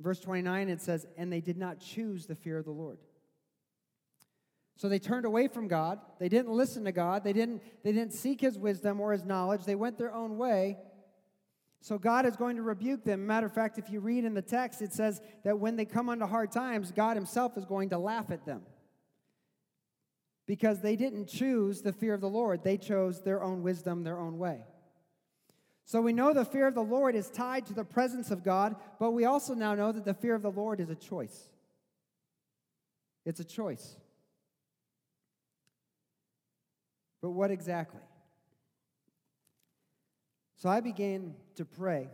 [0.00, 2.98] Verse 29, it says, And they did not choose the fear of the Lord.
[4.76, 6.00] So they turned away from God.
[6.18, 7.22] They didn't listen to God.
[7.22, 9.64] They didn't, they didn't seek his wisdom or his knowledge.
[9.64, 10.78] They went their own way.
[11.80, 13.24] So God is going to rebuke them.
[13.24, 16.08] Matter of fact, if you read in the text, it says that when they come
[16.08, 18.62] under hard times, God himself is going to laugh at them
[20.46, 24.18] because they didn't choose the fear of the Lord, they chose their own wisdom, their
[24.18, 24.60] own way.
[25.86, 28.76] So we know the fear of the Lord is tied to the presence of God,
[28.98, 31.50] but we also now know that the fear of the Lord is a choice.
[33.26, 33.96] It's a choice.
[37.20, 38.00] But what exactly?
[40.56, 42.08] So I began to pray.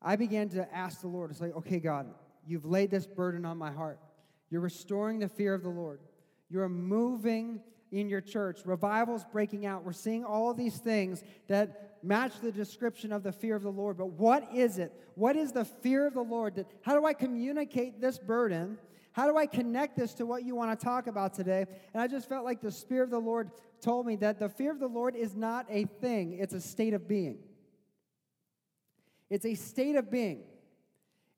[0.00, 2.06] I began to ask the Lord, to say, okay, God,
[2.46, 3.98] you've laid this burden on my heart.
[4.50, 6.00] You're restoring the fear of the Lord.
[6.54, 7.58] You're moving
[7.90, 8.60] in your church.
[8.64, 9.84] Revival's breaking out.
[9.84, 13.98] We're seeing all these things that match the description of the fear of the Lord.
[13.98, 14.92] But what is it?
[15.16, 16.54] What is the fear of the Lord?
[16.54, 18.78] That, How do I communicate this burden?
[19.10, 21.66] How do I connect this to what you want to talk about today?
[21.92, 24.70] And I just felt like the Spirit of the Lord told me that the fear
[24.70, 27.38] of the Lord is not a thing, it's a state of being.
[29.28, 30.44] It's a state of being.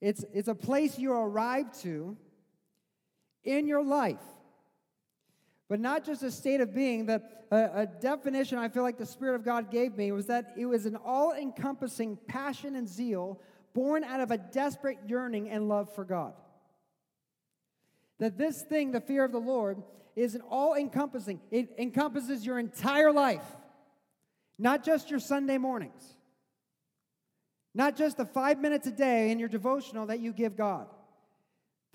[0.02, 2.18] It's, it's a place you arrive to
[3.44, 4.20] in your life
[5.68, 7.06] but not just a state of being.
[7.06, 10.54] The, a, a definition I feel like the Spirit of God gave me was that
[10.56, 13.40] it was an all encompassing passion and zeal
[13.74, 16.32] born out of a desperate yearning and love for God.
[18.18, 19.82] That this thing, the fear of the Lord,
[20.14, 23.44] is an all encompassing, it encompasses your entire life,
[24.58, 26.02] not just your Sunday mornings,
[27.74, 30.86] not just the five minutes a day in your devotional that you give God.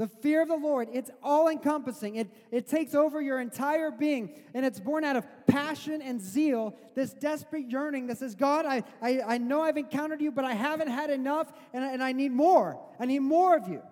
[0.02, 2.16] The fear of the Lord, it's all encompassing.
[2.16, 6.76] It, it takes over your entire being, and it's born out of passion and zeal,
[6.96, 10.54] this desperate yearning that says, God, I, I, I know I've encountered you, but I
[10.54, 12.82] haven't had enough, and, and I need more.
[13.00, 13.84] I need more of you.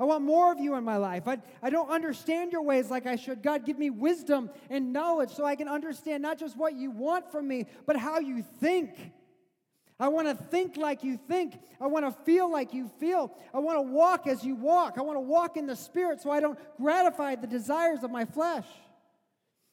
[0.00, 1.28] I want more of you in my life.
[1.28, 3.42] I, I don't understand your ways like I should.
[3.42, 7.30] God, give me wisdom and knowledge so I can understand not just what you want
[7.30, 9.12] from me, but how you think.
[10.02, 11.60] I want to think like you think.
[11.80, 13.32] I want to feel like you feel.
[13.54, 14.94] I want to walk as you walk.
[14.98, 18.24] I want to walk in the Spirit so I don't gratify the desires of my
[18.24, 18.66] flesh.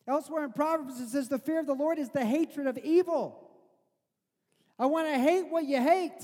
[0.07, 3.49] Elsewhere in Proverbs, it says, The fear of the Lord is the hatred of evil.
[4.77, 6.23] I want to hate what you hate,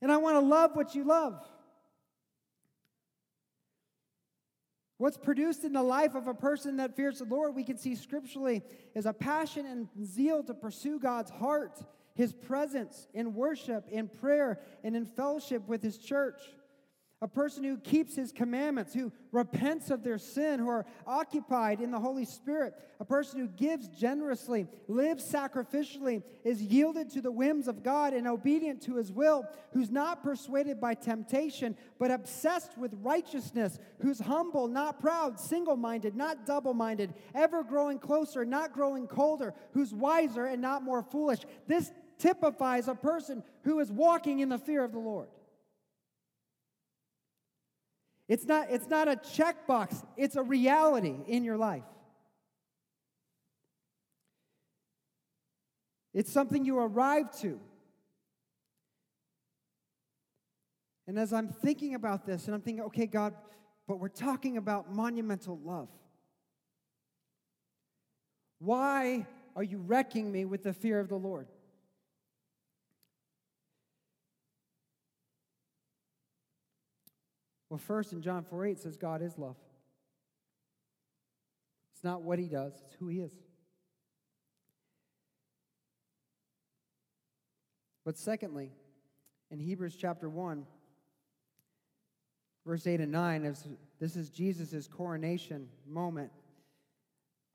[0.00, 1.34] and I want to love what you love.
[4.98, 7.96] What's produced in the life of a person that fears the Lord, we can see
[7.96, 8.62] scripturally,
[8.94, 11.82] is a passion and zeal to pursue God's heart
[12.16, 16.42] his presence in worship, in prayer, and in fellowship with his church.
[17.22, 21.90] A person who keeps his commandments, who repents of their sin, who are occupied in
[21.90, 22.74] the Holy Spirit.
[23.00, 28.28] A person who gives generously, lives sacrificially, is yielded to the whims of God and
[28.28, 34.68] obedient to his will, who's not persuaded by temptation, but obsessed with righteousness, who's humble,
[34.68, 40.44] not proud, single minded, not double minded, ever growing closer, not growing colder, who's wiser
[40.44, 41.40] and not more foolish.
[41.66, 45.28] This typifies a person who is walking in the fear of the Lord.
[48.28, 51.84] It's not, it's not a checkbox, it's a reality in your life.
[56.12, 57.60] It's something you arrive to.
[61.06, 63.34] And as I'm thinking about this, and I'm thinking, okay, God,
[63.86, 65.88] but we're talking about monumental love.
[68.58, 71.46] Why are you wrecking me with the fear of the Lord?
[77.68, 79.56] Well, first in John 4 8 says God is love.
[81.94, 83.32] It's not what he does, it's who he is.
[88.04, 88.70] But secondly,
[89.50, 90.64] in Hebrews chapter 1,
[92.64, 93.66] verse 8 and 9, as
[93.98, 96.30] this is Jesus' coronation moment.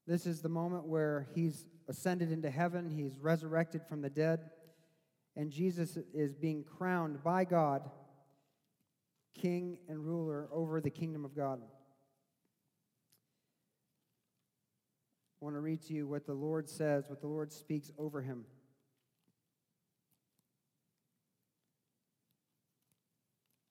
[0.07, 4.49] This is the moment where he's ascended into heaven, he's resurrected from the dead,
[5.37, 7.89] and Jesus is being crowned by God
[9.33, 11.59] king and ruler over the kingdom of God.
[15.41, 18.21] I want to read to you what the Lord says, what the Lord speaks over
[18.21, 18.45] him.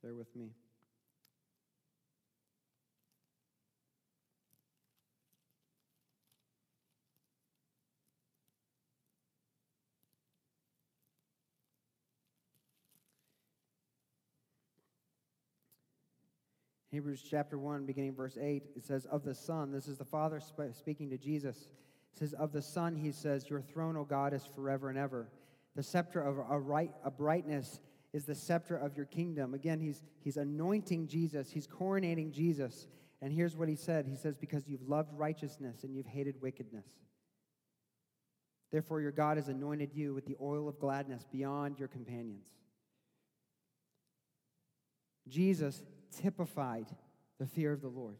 [0.02, 0.50] Bear with me.
[16.90, 20.40] Hebrews chapter 1, beginning verse 8, it says, Of the Son, this is the Father
[20.72, 21.68] speaking to Jesus.
[22.12, 25.28] It says, Of the Son, he says, Your throne, O God, is forever and ever.
[25.76, 27.80] The scepter of a, right, a brightness
[28.12, 29.54] is the scepter of your kingdom.
[29.54, 32.88] Again, he's, he's anointing Jesus, he's coronating Jesus.
[33.22, 36.86] And here's what he said He says, Because you've loved righteousness and you've hated wickedness.
[38.72, 42.46] Therefore, your God has anointed you with the oil of gladness beyond your companions.
[45.28, 45.82] Jesus
[46.16, 46.86] typified
[47.38, 48.16] the fear of the Lord.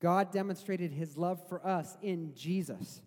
[0.00, 3.02] God demonstrated his love for us in Jesus,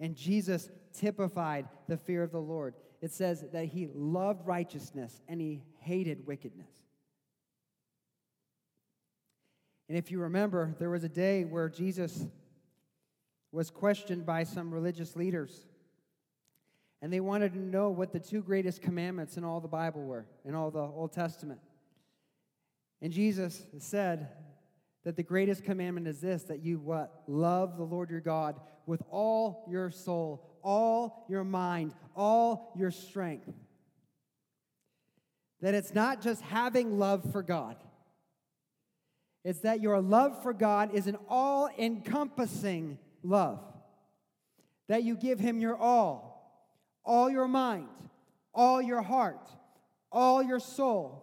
[0.00, 2.74] and Jesus typified the fear of the Lord.
[3.00, 6.70] It says that he loved righteousness and he hated wickedness.
[9.88, 12.26] And if you remember, there was a day where Jesus
[13.52, 15.66] was questioned by some religious leaders.
[17.02, 20.26] And they wanted to know what the two greatest commandments in all the Bible were,
[20.44, 21.60] in all the Old Testament.
[23.04, 24.28] And Jesus said
[25.04, 27.22] that the greatest commandment is this that you what?
[27.26, 33.52] Love the Lord your God with all your soul, all your mind, all your strength.
[35.60, 37.76] That it's not just having love for God.
[39.44, 43.60] It's that your love for God is an all encompassing love.
[44.88, 46.72] That you give Him your all,
[47.04, 47.88] all your mind,
[48.54, 49.46] all your heart,
[50.10, 51.20] all your soul,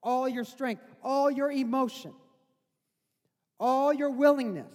[0.00, 2.12] all your strength, all your emotion,
[3.60, 4.74] all your willingness,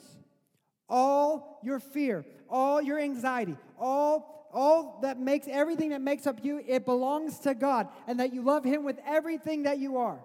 [0.88, 6.64] all your fear, all your anxiety, all, all that makes everything that makes up you,
[6.66, 10.20] it belongs to God, and that you love Him with everything that you are.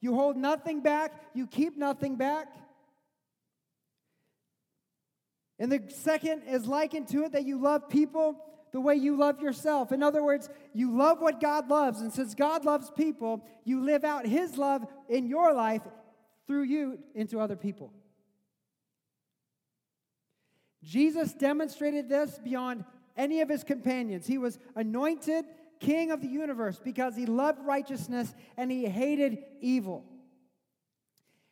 [0.00, 2.48] You hold nothing back, you keep nothing back.
[5.58, 8.36] And the second is likened to it that you love people
[8.72, 9.92] the way you love yourself.
[9.92, 12.00] In other words, you love what God loves.
[12.00, 15.82] And since God loves people, you live out His love in your life
[16.46, 17.92] through you into other people.
[20.82, 22.84] Jesus demonstrated this beyond
[23.16, 24.26] any of his companions.
[24.26, 25.44] He was anointed
[25.80, 30.04] king of the universe because he loved righteousness and he hated evil.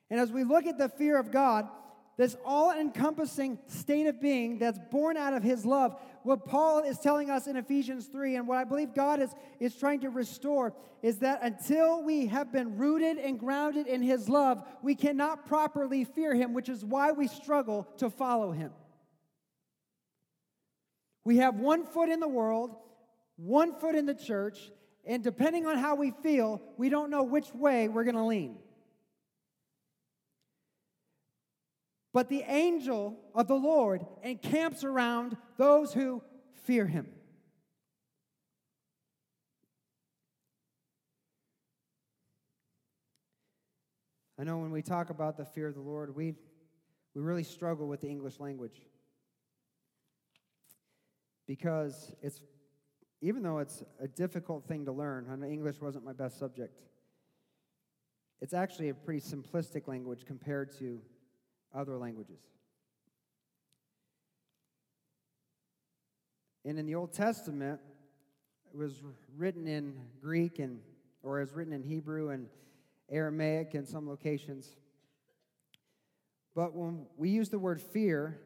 [0.08, 1.68] And as we look at the fear of God,
[2.16, 5.96] this all encompassing state of being that's born out of his love.
[6.22, 9.74] What Paul is telling us in Ephesians 3, and what I believe God is, is
[9.74, 14.62] trying to restore, is that until we have been rooted and grounded in his love,
[14.82, 18.72] we cannot properly fear him, which is why we struggle to follow him.
[21.24, 22.76] We have one foot in the world,
[23.36, 24.70] one foot in the church,
[25.06, 28.56] and depending on how we feel, we don't know which way we're going to lean.
[32.12, 36.22] But the angel of the Lord encamps around those who
[36.64, 37.06] fear him.
[44.38, 46.34] I know when we talk about the fear of the Lord, we,
[47.14, 48.80] we really struggle with the English language.
[51.46, 52.40] Because it's,
[53.20, 56.80] even though it's a difficult thing to learn, and English wasn't my best subject,
[58.40, 61.02] it's actually a pretty simplistic language compared to
[61.74, 62.40] other languages.
[66.64, 67.80] And in the Old Testament,
[68.72, 69.02] it was
[69.36, 70.80] written in Greek and
[71.22, 72.46] or is written in Hebrew and
[73.10, 74.76] Aramaic in some locations.
[76.54, 78.40] But when we use the word fear,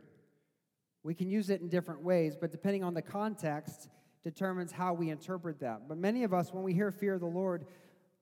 [1.02, 3.88] we can use it in different ways, but depending on the context,
[4.22, 5.86] determines how we interpret that.
[5.88, 7.66] But many of us, when we hear fear of the Lord,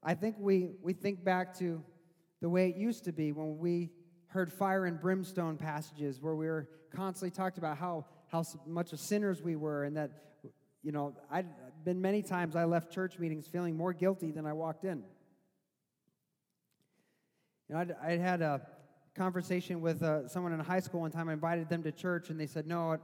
[0.03, 1.83] I think we, we think back to
[2.41, 3.91] the way it used to be when we
[4.33, 9.01] heard fire and brimstone passages where we were constantly talked about how, how much of
[9.01, 10.11] sinners we were and that,
[10.83, 11.47] you know, i've
[11.85, 15.03] been many times I left church meetings feeling more guilty than I walked in.
[17.69, 18.61] You know, I'd, I'd had a
[19.15, 21.29] conversation with uh, someone in high school one time.
[21.29, 22.99] I invited them to church and they said, no,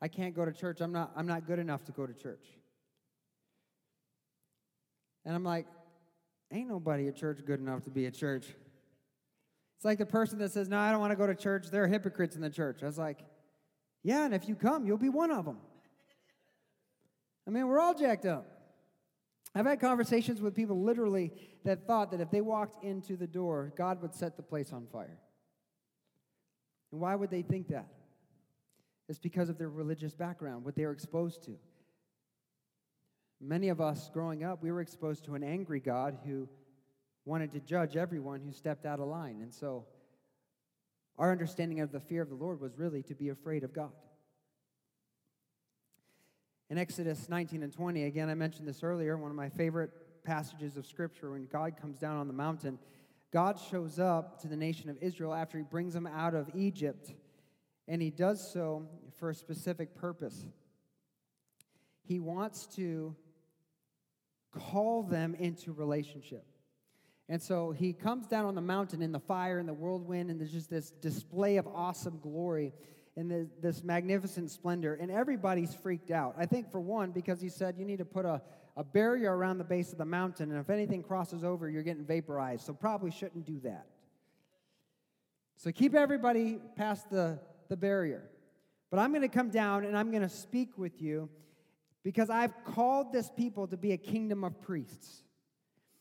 [0.00, 0.80] I can't go to church.
[0.80, 2.44] I'm not, I'm not good enough to go to church.
[5.24, 5.66] And I'm like,
[6.50, 8.46] Ain't nobody at church good enough to be at church.
[9.78, 11.68] It's like the person that says, No, I don't want to go to church.
[11.70, 12.82] There are hypocrites in the church.
[12.82, 13.20] I was like,
[14.02, 15.58] Yeah, and if you come, you'll be one of them.
[17.46, 18.44] I mean, we're all jacked up.
[19.54, 21.30] I've had conversations with people literally
[21.64, 24.88] that thought that if they walked into the door, God would set the place on
[24.92, 25.16] fire.
[26.90, 27.86] And why would they think that?
[29.08, 31.56] It's because of their religious background, what they were exposed to.
[33.40, 36.48] Many of us growing up, we were exposed to an angry God who
[37.28, 39.40] wanted to judge everyone who stepped out of line.
[39.42, 39.84] And so
[41.18, 43.92] our understanding of the fear of the Lord was really to be afraid of God.
[46.70, 49.90] In Exodus 19 and 20, again, I mentioned this earlier, one of my favorite
[50.24, 52.78] passages of Scripture, when God comes down on the mountain,
[53.30, 57.12] God shows up to the nation of Israel after he brings them out of Egypt,
[57.86, 60.46] and he does so for a specific purpose.
[62.02, 63.14] He wants to
[64.50, 66.46] call them into relationship.
[67.28, 70.40] And so he comes down on the mountain in the fire and the whirlwind, and
[70.40, 72.72] there's just this display of awesome glory
[73.16, 74.94] and this, magnificent splendor.
[74.94, 76.34] And everybody's freaked out.
[76.38, 78.40] I think, for one, because he said you need to put a,
[78.76, 82.04] a barrier around the base of the mountain, and if anything crosses over, you're getting
[82.04, 82.64] vaporized.
[82.64, 83.86] So probably shouldn't do that.
[85.56, 88.22] So keep everybody past the, the barrier.
[88.90, 91.28] But I'm going to come down and I'm going to speak with you
[92.04, 95.24] because I've called this people to be a kingdom of priests.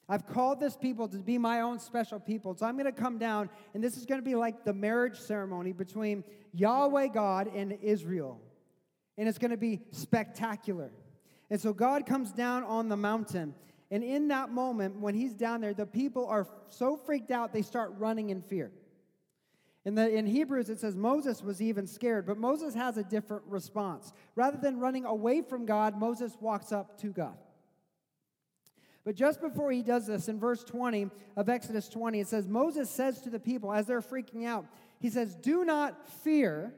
[0.09, 2.55] I've called this people to be my own special people.
[2.55, 5.19] So I'm going to come down, and this is going to be like the marriage
[5.19, 8.39] ceremony between Yahweh God and Israel.
[9.17, 10.91] And it's going to be spectacular.
[11.49, 13.53] And so God comes down on the mountain.
[13.91, 17.61] And in that moment, when he's down there, the people are so freaked out, they
[17.61, 18.71] start running in fear.
[19.83, 23.43] In, the, in Hebrews, it says Moses was even scared, but Moses has a different
[23.45, 24.11] response.
[24.35, 27.37] Rather than running away from God, Moses walks up to God.
[29.07, 32.89] But just before he does this, in verse 20 of Exodus 20, it says, Moses
[32.89, 34.65] says to the people as they're freaking out,
[34.99, 36.73] he says, Do not fear,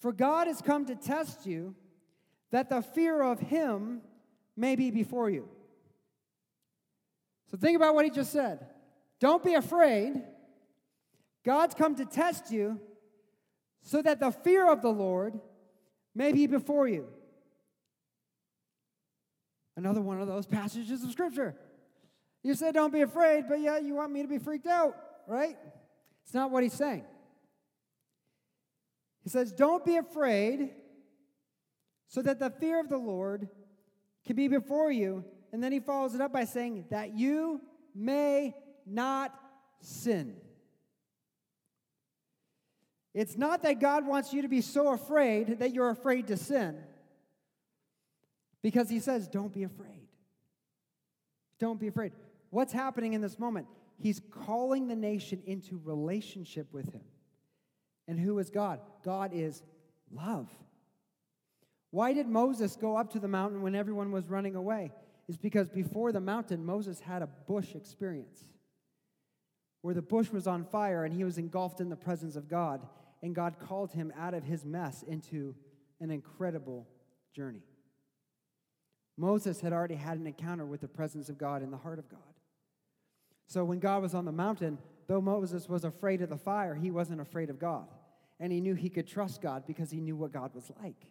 [0.00, 1.74] for God has come to test you,
[2.52, 4.00] that the fear of him
[4.56, 5.50] may be before you.
[7.50, 8.66] So think about what he just said.
[9.20, 10.14] Don't be afraid
[11.44, 12.80] God's come to test you
[13.82, 15.38] so that the fear of the Lord
[16.14, 17.08] may be before you.
[19.78, 21.54] Another one of those passages of Scripture.
[22.42, 24.96] You said, Don't be afraid, but yet you want me to be freaked out,
[25.28, 25.56] right?
[26.24, 27.04] It's not what he's saying.
[29.22, 30.70] He says, Don't be afraid,
[32.08, 33.48] so that the fear of the Lord
[34.26, 35.24] can be before you.
[35.52, 37.60] And then he follows it up by saying, That you
[37.94, 39.32] may not
[39.80, 40.38] sin.
[43.14, 46.78] It's not that God wants you to be so afraid that you're afraid to sin.
[48.62, 50.08] Because he says, don't be afraid.
[51.58, 52.12] Don't be afraid.
[52.50, 53.66] What's happening in this moment?
[53.98, 57.02] He's calling the nation into relationship with him.
[58.06, 58.80] And who is God?
[59.04, 59.62] God is
[60.10, 60.48] love.
[61.90, 64.92] Why did Moses go up to the mountain when everyone was running away?
[65.28, 68.44] It's because before the mountain, Moses had a bush experience
[69.82, 72.86] where the bush was on fire and he was engulfed in the presence of God
[73.22, 75.54] and God called him out of his mess into
[76.00, 76.86] an incredible
[77.34, 77.62] journey.
[79.18, 82.08] Moses had already had an encounter with the presence of God in the heart of
[82.08, 82.20] God.
[83.48, 86.92] So when God was on the mountain, though Moses was afraid of the fire, he
[86.92, 87.88] wasn't afraid of God.
[88.38, 91.06] And he knew he could trust God because he knew what God was like.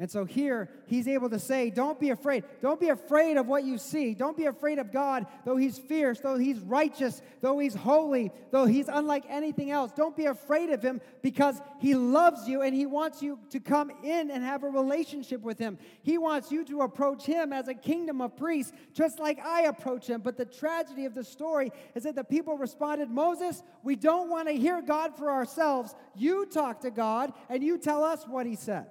[0.00, 2.44] And so here, he's able to say, Don't be afraid.
[2.62, 4.14] Don't be afraid of what you see.
[4.14, 8.64] Don't be afraid of God, though he's fierce, though he's righteous, though he's holy, though
[8.64, 9.92] he's unlike anything else.
[9.92, 13.92] Don't be afraid of him because he loves you and he wants you to come
[14.02, 15.76] in and have a relationship with him.
[16.02, 20.06] He wants you to approach him as a kingdom of priests, just like I approach
[20.06, 20.22] him.
[20.22, 24.48] But the tragedy of the story is that the people responded, Moses, we don't want
[24.48, 25.94] to hear God for ourselves.
[26.16, 28.86] You talk to God and you tell us what he said.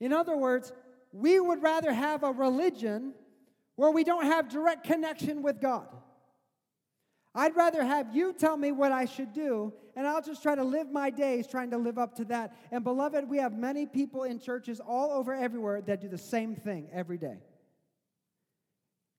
[0.00, 0.72] In other words,
[1.12, 3.12] we would rather have a religion
[3.76, 5.88] where we don't have direct connection with God.
[7.34, 10.64] I'd rather have you tell me what I should do, and I'll just try to
[10.64, 12.56] live my days trying to live up to that.
[12.72, 16.56] And beloved, we have many people in churches all over everywhere that do the same
[16.56, 17.38] thing every day.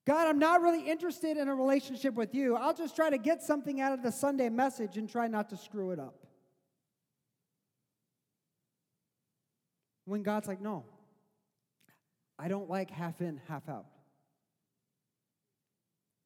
[0.06, 2.56] God, I'm not really interested in a relationship with you.
[2.56, 5.58] I'll just try to get something out of the Sunday message and try not to
[5.58, 6.21] screw it up.
[10.06, 10.86] When God's like, no,
[12.38, 13.86] I don't like half in, half out.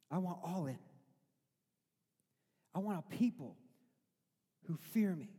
[0.10, 0.80] I want all in.
[2.74, 3.56] I want a people
[4.68, 5.30] who fear me,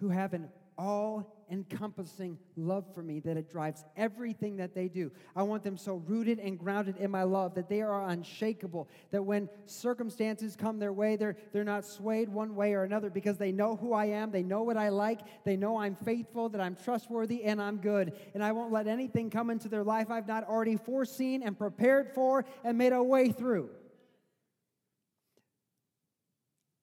[0.00, 0.48] who have an
[0.78, 5.10] all encompassing love for me that it drives everything that they do.
[5.34, 9.22] I want them so rooted and grounded in my love that they are unshakable, that
[9.22, 13.50] when circumstances come their way, they're, they're not swayed one way or another because they
[13.50, 16.76] know who I am, they know what I like, they know I'm faithful, that I'm
[16.76, 18.12] trustworthy, and I'm good.
[18.34, 22.10] And I won't let anything come into their life I've not already foreseen and prepared
[22.14, 23.70] for and made a way through.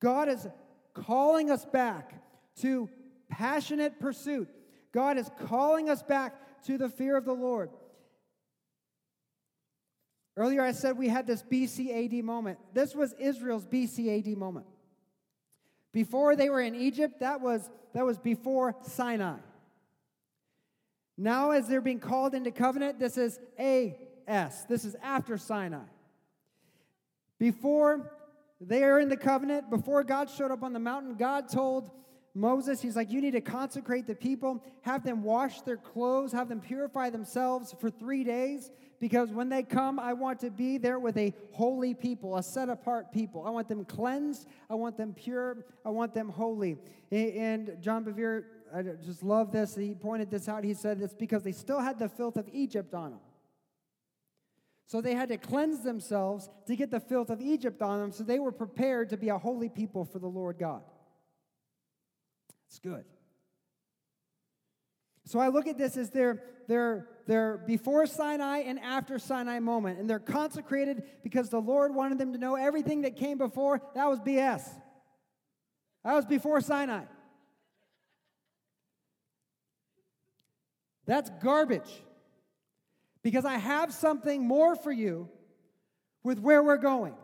[0.01, 0.47] God is
[0.93, 2.21] calling us back
[2.57, 2.89] to
[3.29, 4.49] passionate pursuit.
[4.91, 7.69] God is calling us back to the fear of the Lord.
[10.37, 12.59] Earlier, I said we had this BCAD moment.
[12.73, 14.65] This was Israel's BCAD moment.
[15.93, 19.37] Before they were in Egypt, that was, that was before Sinai.
[21.17, 24.65] Now, as they're being called into covenant, this is AS.
[24.67, 25.85] This is after Sinai.
[27.39, 28.11] Before
[28.59, 31.89] they are in the covenant, before God showed up on the mountain, God told
[32.37, 36.49] Moses, he's like, You need to consecrate the people, have them wash their clothes, have
[36.49, 40.99] them purify themselves for three days, because when they come, I want to be there
[40.99, 43.45] with a holy people, a set apart people.
[43.47, 46.77] I want them cleansed, I want them pure, I want them holy.
[47.09, 48.43] And John Bevere,
[48.75, 49.75] I just love this.
[49.75, 50.65] He pointed this out.
[50.65, 53.19] He said it's because they still had the filth of Egypt on them.
[54.87, 58.23] So they had to cleanse themselves to get the filth of Egypt on them, so
[58.23, 60.83] they were prepared to be a holy people for the Lord God.
[62.75, 63.05] It's good.
[65.27, 69.97] So I look at this as their, their, their before Sinai and after Sinai moment.
[69.97, 73.81] And they're consecrated because the Lord wanted them to know everything that came before.
[73.95, 74.67] That was BS.
[76.03, 77.05] That was before Sinai.
[81.05, 82.03] That's garbage.
[83.23, 85.29] Because I have something more for you
[86.23, 87.15] with where we're going.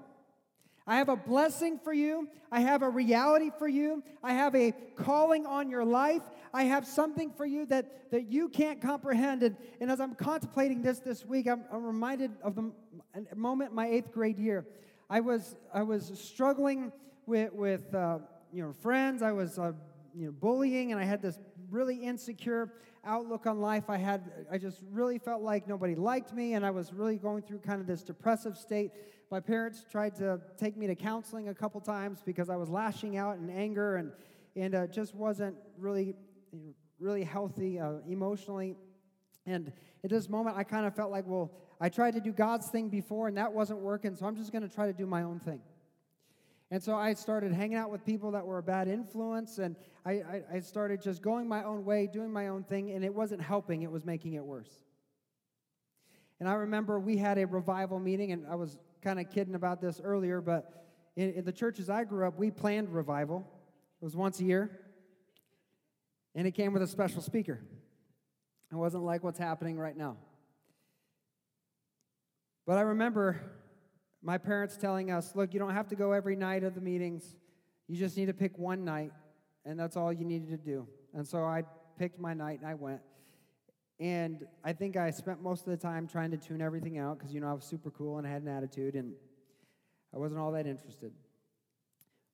[0.87, 2.27] I have a blessing for you.
[2.51, 4.03] I have a reality for you.
[4.23, 6.23] I have a calling on your life.
[6.53, 9.43] I have something for you that, that you can't comprehend.
[9.43, 12.71] And, and as I'm contemplating this this week, I'm, I'm reminded of the
[13.35, 14.65] moment my eighth grade year.
[15.09, 16.91] I was, I was struggling
[17.25, 18.19] with, with uh,
[18.51, 19.21] you know, friends.
[19.21, 19.73] I was uh,
[20.15, 22.73] you know, bullying, and I had this really insecure
[23.05, 23.89] outlook on life.
[23.89, 27.43] I had, I just really felt like nobody liked me, and I was really going
[27.43, 28.91] through kind of this depressive state.
[29.31, 33.15] My parents tried to take me to counseling a couple times because I was lashing
[33.15, 34.11] out in anger and,
[34.57, 36.15] and uh, just wasn't really,
[36.99, 38.75] really healthy uh, emotionally.
[39.45, 39.71] And
[40.03, 42.89] at this moment, I kind of felt like, well, I tried to do God's thing
[42.89, 45.39] before and that wasn't working, so I'm just going to try to do my own
[45.39, 45.61] thing.
[46.69, 50.11] And so I started hanging out with people that were a bad influence, and I,
[50.11, 53.41] I, I, started just going my own way, doing my own thing, and it wasn't
[53.41, 54.71] helping, it was making it worse.
[56.39, 59.81] And I remember we had a revival meeting, and I was kind of kidding about
[59.81, 60.85] this earlier, but
[61.15, 63.45] in, in the churches I grew up, we planned revival.
[64.01, 64.79] It was once a year,
[66.35, 67.59] and it came with a special speaker.
[68.71, 70.17] It wasn't like what's happening right now.
[72.65, 73.41] But I remember
[74.21, 77.35] my parents telling us, look, you don't have to go every night of the meetings.
[77.87, 79.11] You just need to pick one night,
[79.65, 80.87] and that's all you needed to do.
[81.13, 81.63] And so I
[81.97, 83.01] picked my night and I went.
[84.01, 87.31] And I think I spent most of the time trying to tune everything out because,
[87.31, 89.13] you know, I was super cool and I had an attitude and
[90.11, 91.11] I wasn't all that interested.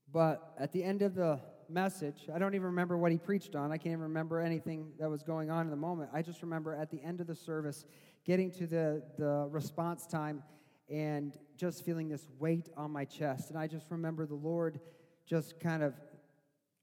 [0.09, 3.73] But at the end of the message, I don't even remember what he preached on.
[3.73, 6.09] I can't even remember anything that was going on in the moment.
[6.13, 7.83] I just remember at the end of the service
[8.23, 10.43] getting to the, the response time
[10.89, 13.49] and just feeling this weight on my chest.
[13.49, 14.79] And I just remember the Lord
[15.25, 15.95] just kind of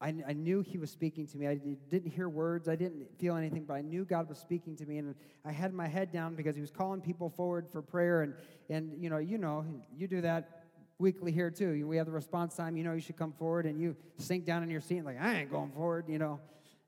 [0.05, 1.49] I, I knew He was speaking to me.
[1.49, 4.85] I didn't hear words, I didn't feel anything, but I knew God was speaking to
[4.85, 4.99] me.
[4.99, 5.15] And
[5.47, 8.21] I had my head down because He was calling people forward for prayer.
[8.21, 8.35] And,
[8.69, 9.65] and you know, you know,
[9.97, 10.65] you do that
[10.99, 11.87] weekly here too.
[11.87, 12.77] We have the response time.
[12.77, 15.41] You know, you should come forward, and you sink down in your seat, like I
[15.41, 16.05] ain't going forward.
[16.07, 16.39] You know,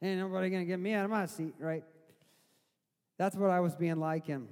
[0.02, 1.84] ain't nobody gonna get me out of my seat, right?
[3.18, 4.46] That's what I was being like him.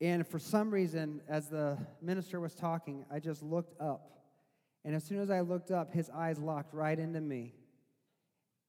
[0.00, 4.21] And for some reason, as the minister was talking, I just looked up.
[4.84, 7.54] And as soon as I looked up, his eyes locked right into me.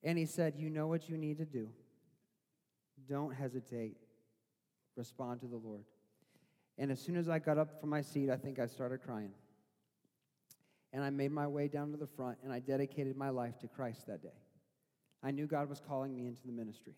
[0.03, 1.69] And he said, You know what you need to do.
[3.07, 3.97] Don't hesitate.
[4.95, 5.83] Respond to the Lord.
[6.77, 9.31] And as soon as I got up from my seat, I think I started crying.
[10.91, 13.67] And I made my way down to the front and I dedicated my life to
[13.67, 14.37] Christ that day.
[15.23, 16.93] I knew God was calling me into the ministry.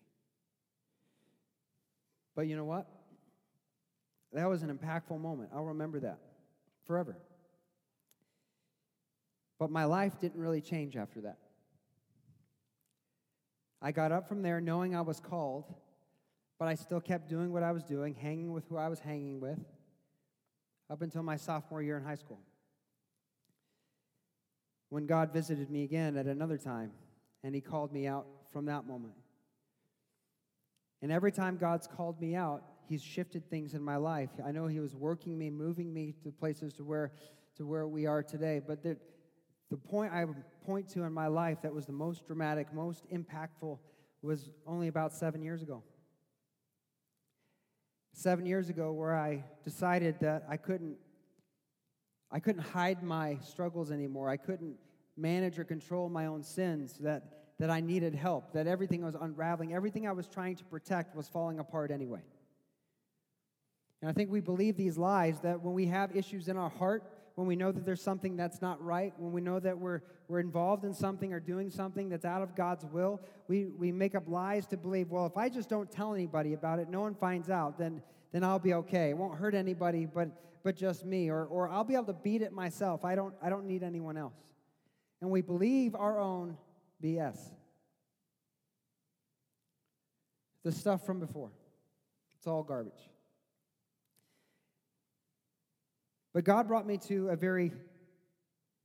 [2.34, 2.86] But you know what?
[4.32, 5.50] That was an impactful moment.
[5.54, 6.18] I'll remember that
[6.84, 7.16] forever.
[9.58, 11.38] But my life didn't really change after that.
[13.80, 15.72] I got up from there knowing I was called,
[16.58, 19.40] but I still kept doing what I was doing, hanging with who I was hanging
[19.40, 19.58] with,
[20.90, 22.40] up until my sophomore year in high school.
[24.88, 26.92] When God visited me again at another time,
[27.42, 29.14] and He called me out from that moment.
[31.02, 34.30] And every time God's called me out, He's shifted things in my life.
[34.44, 37.12] I know He was working me, moving me to places to where,
[37.56, 38.60] to where we are today.
[38.66, 38.96] But the,
[39.70, 43.04] the point I would point to in my life that was the most dramatic, most
[43.12, 43.78] impactful,
[44.22, 45.82] was only about seven years ago.
[48.12, 50.96] Seven years ago, where I decided that I couldn't,
[52.30, 54.30] I couldn't hide my struggles anymore.
[54.30, 54.76] I couldn't
[55.16, 56.98] manage or control my own sins.
[57.00, 61.16] That that I needed help, that everything was unraveling, everything I was trying to protect
[61.16, 62.20] was falling apart anyway.
[64.02, 67.04] And I think we believe these lies that when we have issues in our heart,
[67.36, 70.40] when we know that there's something that's not right, when we know that we're, we're
[70.40, 74.24] involved in something or doing something that's out of God's will, we, we make up
[74.26, 77.50] lies to believe, well, if I just don't tell anybody about it, no one finds
[77.50, 79.10] out, then, then I'll be okay.
[79.10, 80.30] It won't hurt anybody but,
[80.64, 81.28] but just me.
[81.28, 83.04] Or, or I'll be able to beat it myself.
[83.04, 84.34] I don't, I don't need anyone else.
[85.20, 86.56] And we believe our own
[87.04, 87.38] BS.
[90.64, 91.50] The stuff from before.
[92.38, 93.10] It's all garbage.
[96.36, 97.72] But God brought me to a very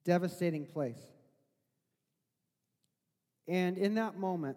[0.06, 1.02] devastating place.
[3.45, 4.56] And in that moment,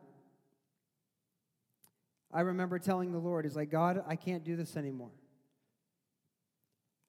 [2.33, 5.11] I remember telling the Lord, He's like, God, I can't do this anymore.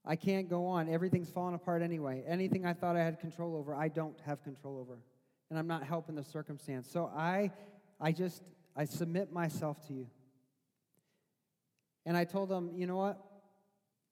[0.04, 0.90] I can't go on.
[0.90, 2.24] Everything's falling apart anyway.
[2.28, 4.98] Anything I thought I had control over, I don't have control over
[5.52, 6.90] and I'm not helping the circumstance.
[6.92, 7.52] So I,
[8.02, 8.42] I just,
[8.76, 10.08] I submit myself to you.
[12.08, 13.24] And I told them, you know what?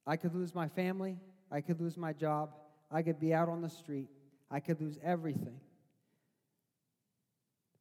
[0.06, 1.18] I could lose my family.
[1.54, 2.56] I could lose my job.
[2.92, 4.10] I could be out on the street.
[4.50, 5.60] I could lose everything.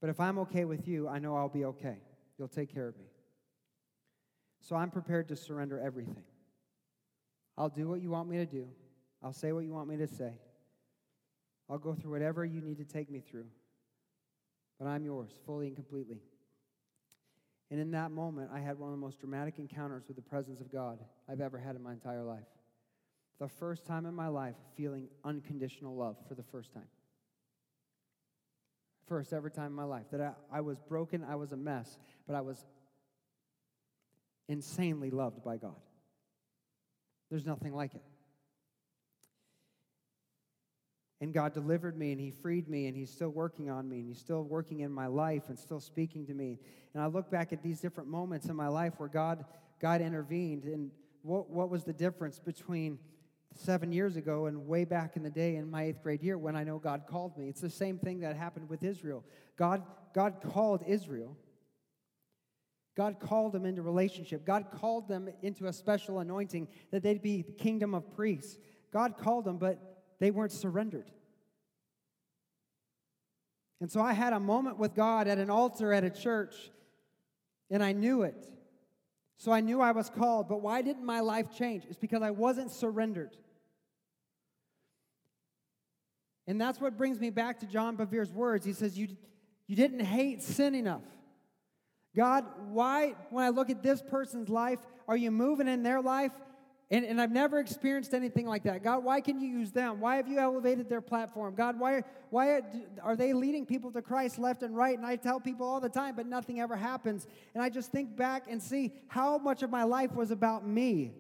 [0.01, 1.97] But if I'm okay with you, I know I'll be okay.
[2.39, 3.07] You'll take care of me.
[4.61, 6.25] So I'm prepared to surrender everything.
[7.57, 8.69] I'll do what you want me to do.
[9.23, 10.33] I'll say what you want me to say.
[11.71, 13.47] I'll go through whatever you need to take me through.
[14.79, 16.21] But I'm yours, fully and completely.
[17.71, 20.61] And in that moment, I had one of the most dramatic encounters with the presence
[20.61, 22.45] of God I've ever had in my entire life.
[23.43, 26.87] The first time in my life feeling unconditional love for the first time.
[29.09, 31.99] First ever time in my life that I, I was broken, I was a mess,
[32.25, 32.65] but I was
[34.49, 35.75] insanely loved by God.
[37.31, 38.05] There's nothing like it.
[41.21, 44.07] And God delivered me and He freed me and He's still working on me and
[44.07, 46.61] He's still working in my life and still speaking to me.
[46.95, 49.45] And I look back at these different moments in my life where God,
[49.81, 53.01] God intervened and what, what was the difference between
[53.55, 56.57] seven years ago and way back in the day in my eighth grade year when
[56.57, 57.49] I know God called me.
[57.49, 59.25] It's the same thing that happened with Israel.
[59.57, 59.83] God,
[60.15, 61.37] God called Israel.
[62.97, 64.45] God called them into relationship.
[64.45, 68.59] God called them into a special anointing that they'd be the kingdom of priests.
[68.93, 69.79] God called them, but
[70.19, 71.11] they weren't surrendered.
[73.81, 76.55] And so I had a moment with God at an altar at a church,
[77.71, 78.47] and I knew it.
[79.43, 81.83] So I knew I was called, but why didn't my life change?
[81.89, 83.37] It's because I wasn't surrendered.
[86.47, 88.65] And that's what brings me back to John Bevere's words.
[88.65, 89.09] He says, You,
[89.67, 91.03] you didn't hate sin enough.
[92.15, 94.79] God, why, when I look at this person's life,
[95.09, 96.31] are you moving in their life
[96.93, 98.85] and, and I've never experienced anything like that.
[98.85, 99.99] God, why can you use them?
[99.99, 101.55] Why have you elevated their platform?
[101.55, 102.61] God, why, why
[103.03, 104.97] are they leading people to Christ left and right?
[104.99, 107.27] And I tell people all the time, but nothing ever happens.
[107.55, 111.15] And I just think back and see how much of my life was about me.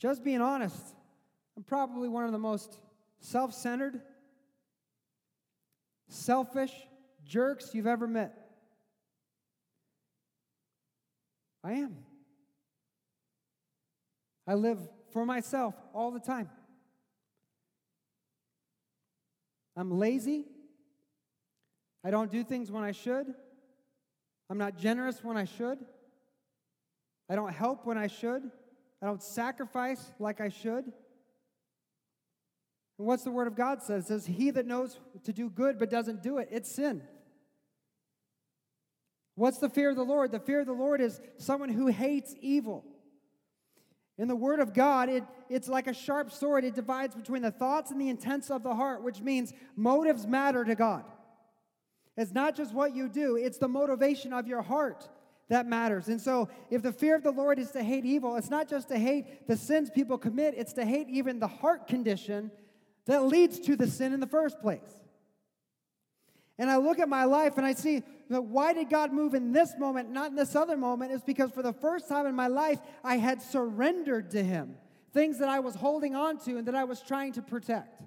[0.00, 0.82] Just being honest.
[1.56, 2.80] I'm probably one of the most
[3.20, 4.00] self centered,
[6.08, 6.72] selfish
[7.24, 8.37] jerks you've ever met.
[11.64, 11.96] I am.
[14.46, 14.78] I live
[15.12, 16.48] for myself all the time.
[19.76, 20.44] I'm lazy.
[22.04, 23.26] I don't do things when I should.
[24.50, 25.78] I'm not generous when I should.
[27.28, 28.42] I don't help when I should.
[29.02, 30.84] I don't sacrifice like I should.
[32.98, 34.04] And what's the word of God says?
[34.04, 37.02] It says, He that knows to do good but doesn't do it, it's sin.
[39.38, 40.32] What's the fear of the Lord?
[40.32, 42.84] The fear of the Lord is someone who hates evil.
[44.18, 46.64] In the Word of God, it, it's like a sharp sword.
[46.64, 50.64] It divides between the thoughts and the intents of the heart, which means motives matter
[50.64, 51.04] to God.
[52.16, 55.08] It's not just what you do, it's the motivation of your heart
[55.48, 56.08] that matters.
[56.08, 58.88] And so, if the fear of the Lord is to hate evil, it's not just
[58.88, 62.50] to hate the sins people commit, it's to hate even the heart condition
[63.06, 64.97] that leads to the sin in the first place.
[66.58, 69.52] And I look at my life and I see that why did God move in
[69.52, 71.12] this moment, not in this other moment?
[71.12, 74.76] Is because for the first time in my life, I had surrendered to Him
[75.12, 78.02] things that I was holding on to and that I was trying to protect.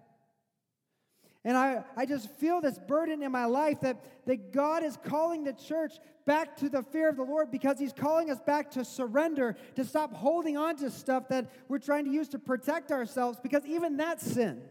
[1.43, 5.43] And I, I just feel this burden in my life that, that God is calling
[5.43, 5.93] the church
[6.25, 9.83] back to the fear of the Lord because He's calling us back to surrender, to
[9.83, 13.97] stop holding on to stuff that we're trying to use to protect ourselves because even
[13.97, 14.61] that's sin.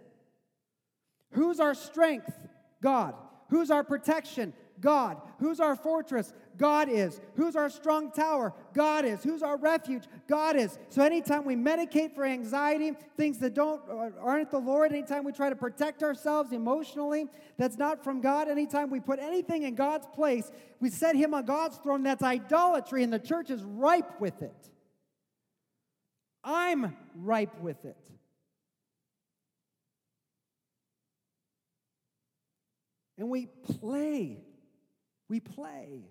[1.33, 2.33] Who's our strength?
[2.81, 3.15] God.
[3.51, 4.53] Who's our protection?
[4.81, 5.21] God.
[5.39, 6.33] Who's our fortress?
[6.57, 7.21] God is.
[7.37, 8.55] Who's our strong tower?
[8.75, 9.23] God is.
[9.23, 10.05] Who's our refuge?
[10.27, 10.79] God is.
[10.89, 15.33] So anytime we medicate for anxiety, things that don't uh, aren't the Lord, anytime we
[15.33, 17.27] try to protect ourselves emotionally,
[17.57, 21.45] that's not from God, anytime we put anything in God's place, we set him on
[21.45, 24.71] God's throne, that's idolatry and the church is ripe with it.
[26.43, 27.97] I'm ripe with it.
[33.21, 34.43] And we play.
[35.29, 36.07] We play.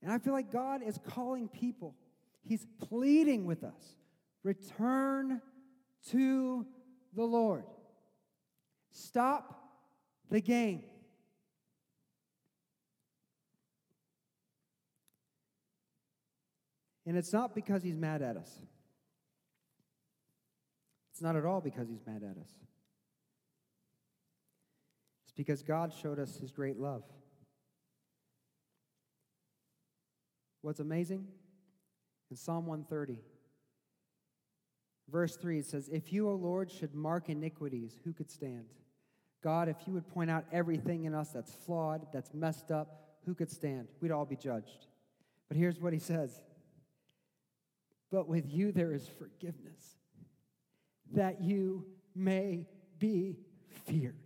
[0.00, 1.96] And I feel like God is calling people,
[2.44, 3.96] He's pleading with us
[4.44, 5.40] return
[6.10, 6.66] to
[7.14, 7.64] the Lord.
[8.90, 9.60] Stop
[10.30, 10.82] the game.
[17.06, 18.50] And it's not because he's mad at us.
[21.12, 22.50] It's not at all because he's mad at us.
[25.32, 27.04] It's because God showed us his great love.
[30.60, 31.26] What's amazing?
[32.30, 33.18] In Psalm 130,
[35.10, 38.66] verse 3, it says, If you, O Lord, should mark iniquities, who could stand?
[39.42, 43.34] God, if you would point out everything in us that's flawed, that's messed up, who
[43.34, 43.88] could stand?
[44.00, 44.86] We'd all be judged.
[45.48, 46.40] But here's what he says
[48.10, 49.96] But with you there is forgiveness,
[51.12, 52.66] that you may
[52.98, 53.38] be
[53.86, 54.21] feared.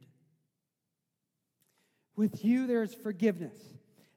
[2.17, 3.57] With you there is forgiveness,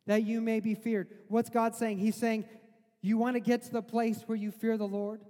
[0.05, 1.07] that you may be feared.
[1.27, 1.99] What's God saying?
[1.99, 2.45] He's saying,
[3.01, 5.21] You want to get to the place where you fear the Lord?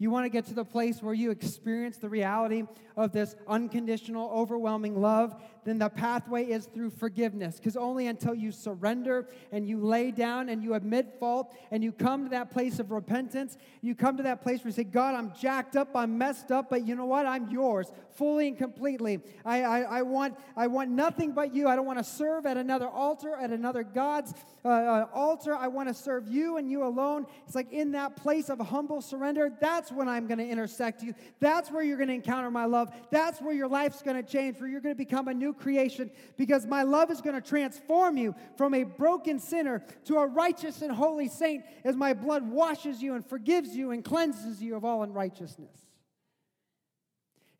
[0.00, 2.62] You want to get to the place where you experience the reality
[2.96, 5.34] of this unconditional, overwhelming love,
[5.68, 7.56] then the pathway is through forgiveness.
[7.56, 11.92] Because only until you surrender and you lay down and you admit fault and you
[11.92, 15.14] come to that place of repentance, you come to that place where you say, God,
[15.14, 17.26] I'm jacked up, I'm messed up, but you know what?
[17.26, 19.20] I'm yours fully and completely.
[19.44, 21.68] I, I, I want, I want nothing but you.
[21.68, 25.54] I don't want to serve at another altar, at another God's uh, uh, altar.
[25.54, 27.26] I want to serve you and you alone.
[27.46, 31.14] It's like in that place of humble surrender, that's when I'm going to intersect you.
[31.38, 32.92] That's where you're going to encounter my love.
[33.10, 36.10] That's where your life's going to change, where you're going to become a new creation
[36.36, 40.82] because my love is going to transform you from a broken sinner to a righteous
[40.82, 44.84] and holy saint as my blood washes you and forgives you and cleanses you of
[44.84, 45.88] all unrighteousness.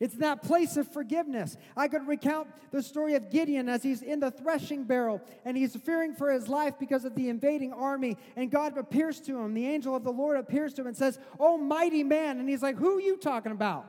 [0.00, 1.56] It's that place of forgiveness.
[1.76, 5.74] I could recount the story of Gideon as he's in the threshing barrel and he's
[5.74, 8.16] fearing for his life because of the invading army.
[8.36, 9.54] And God appears to him.
[9.54, 12.38] The angel of the Lord appears to him and says, Oh, mighty man.
[12.38, 13.86] And he's like, Who are you talking about?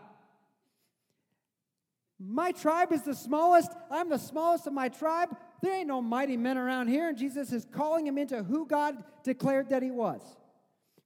[2.20, 3.72] My tribe is the smallest.
[3.90, 5.30] I'm the smallest of my tribe.
[5.62, 7.10] There ain't no mighty men around here.
[7.10, 10.22] And Jesus is calling him into who God declared that he was,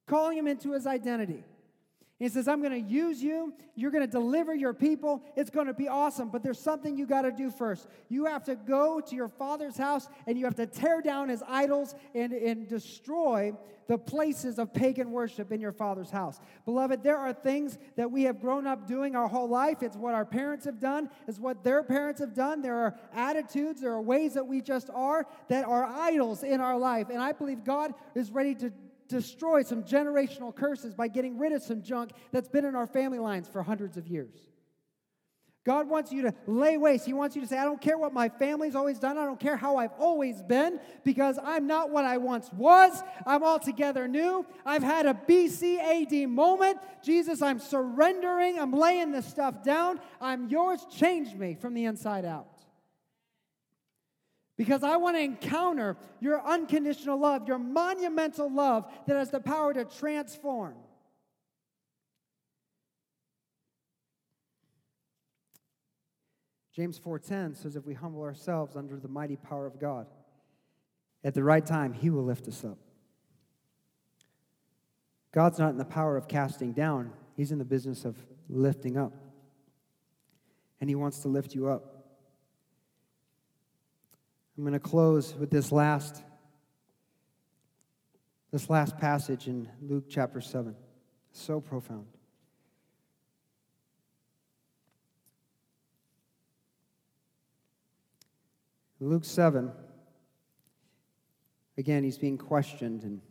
[0.07, 1.43] calling him into his identity.
[2.19, 3.53] He says, I'm going to use you.
[3.75, 5.23] You're going to deliver your people.
[5.35, 6.29] It's going to be awesome.
[6.29, 7.87] But there's something you got to do first.
[8.07, 11.43] You have to go to your father's house and you have to tear down his
[11.47, 13.53] idols and, and destroy
[13.87, 16.39] the places of pagan worship in your father's house.
[16.65, 19.83] Beloved, there are things that we have grown up doing our whole life.
[19.83, 22.61] It's what our parents have done, it's what their parents have done.
[22.61, 26.77] There are attitudes, there are ways that we just are that are idols in our
[26.77, 27.09] life.
[27.09, 28.71] And I believe God is ready to
[29.13, 33.19] destroy some generational curses by getting rid of some junk that's been in our family
[33.19, 34.49] lines for hundreds of years.
[35.65, 37.05] God wants you to lay waste.
[37.05, 39.17] He wants you to say, I don't care what my family's always done.
[39.17, 43.01] I don't care how I've always been because I'm not what I once was.
[43.25, 44.45] I'm altogether new.
[44.65, 46.79] I've had a BC AD moment.
[47.01, 48.59] Jesus, I'm surrendering.
[48.59, 50.01] I'm laying this stuff down.
[50.19, 50.85] I'm yours.
[50.91, 52.52] Change me from the inside out.
[54.57, 59.73] Because I want to encounter your unconditional love, your monumental love that has the power
[59.73, 60.75] to transform.
[66.73, 70.07] James 4:10 says if we humble ourselves under the mighty power of God,
[71.23, 72.77] at the right time he will lift us up.
[75.31, 78.17] God's not in the power of casting down, he's in the business of
[78.49, 79.13] lifting up.
[80.79, 81.92] And he wants to lift you up.
[84.57, 86.21] I'm going to close with this last
[88.51, 90.75] this last passage in Luke chapter 7.
[91.31, 92.05] So profound.
[98.99, 99.71] Luke 7,
[101.77, 103.21] again, he's being questioned, and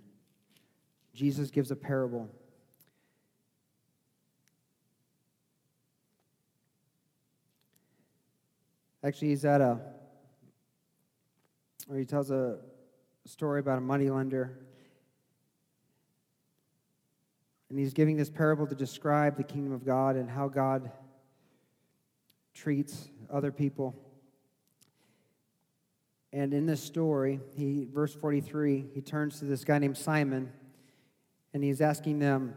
[1.14, 2.28] Jesus gives a parable.
[9.04, 9.80] Actually, he's at a,
[11.88, 12.58] or he tells a
[13.24, 14.58] story about a moneylender.
[17.70, 20.90] And he's giving this parable to describe the kingdom of God and how God
[22.54, 23.94] treats other people.
[26.32, 30.52] And in this story, he, verse 43, he turns to this guy named Simon
[31.54, 32.54] and he's asking them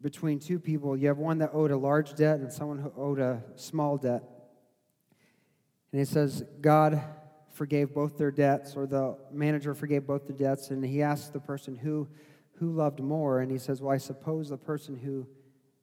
[0.00, 3.20] between two people, you have one that owed a large debt and someone who owed
[3.20, 4.22] a small debt.
[5.92, 7.00] And he says, God
[7.52, 10.70] forgave both their debts, or the manager forgave both the debts.
[10.70, 12.08] And he asked the person who,
[12.54, 13.40] who loved more.
[13.40, 15.26] And he says, Well, I suppose the person who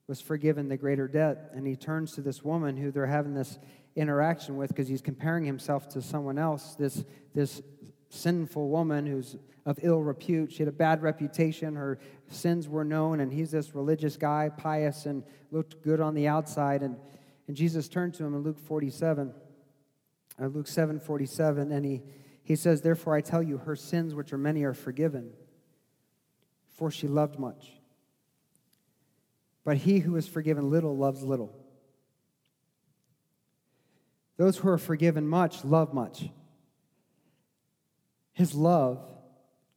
[0.06, 1.50] was forgiven the greater debt.
[1.54, 3.58] And he turns to this woman who they're having this
[3.96, 7.04] interaction with because he's comparing himself to someone else, this,
[7.34, 7.62] this
[8.08, 10.52] sinful woman who's of ill repute.
[10.52, 11.76] She had a bad reputation.
[11.76, 11.98] Her
[12.28, 16.82] sins were known, and he's this religious guy, pious and looked good on the outside.
[16.82, 16.96] And,
[17.46, 19.32] and Jesus turned to him in Luke 47, uh,
[20.40, 22.02] Uh, Luke 7 47, and he,
[22.42, 25.32] he says, Therefore I tell you, her sins, which are many, are forgiven,
[26.70, 27.72] for she loved much.
[29.64, 31.54] But he who is forgiven little loves little.
[34.38, 36.30] Those who are forgiven much love much.
[38.32, 39.04] His love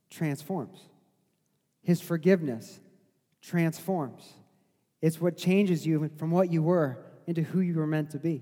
[0.09, 0.79] transforms,
[1.81, 2.79] His forgiveness
[3.41, 4.31] transforms.
[5.01, 8.41] It's what changes you from what you were into who you were meant to be.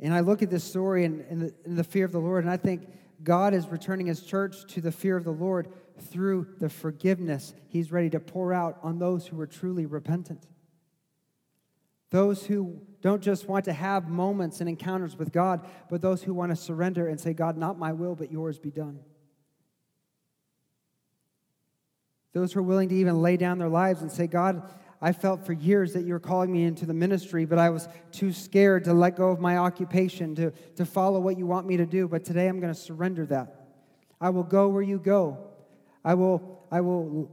[0.00, 2.44] And I look at this story and, and, the, and the fear of the Lord,
[2.44, 2.88] and I think
[3.22, 5.68] God is returning His church to the fear of the Lord
[6.10, 10.46] through the forgiveness He's ready to pour out on those who are truly repentant.
[12.10, 16.32] Those who don't just want to have moments and encounters with God, but those who
[16.32, 19.00] want to surrender and say, God, not my will, but yours be done.
[22.32, 24.62] Those who are willing to even lay down their lives and say, God,
[25.04, 27.88] I felt for years that you were calling me into the ministry, but I was
[28.10, 31.76] too scared to let go of my occupation, to, to follow what you want me
[31.76, 32.08] to do.
[32.08, 33.66] But today I'm going to surrender that.
[34.18, 35.36] I will go where you go.
[36.02, 37.30] I will, I will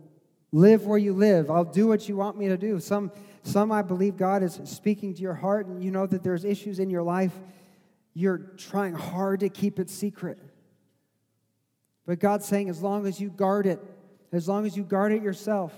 [0.51, 1.49] live where you live.
[1.49, 2.82] I'll do what you want me to do.
[2.82, 3.09] Some
[3.43, 6.80] some, I believe God is speaking to your heart, and you know that there's issues
[6.80, 7.34] in your life.
[8.13, 10.38] You're trying hard to keep it secret.
[12.05, 13.80] But God's saying, as long as you guard it,
[14.32, 15.74] as long as you guard it yourself,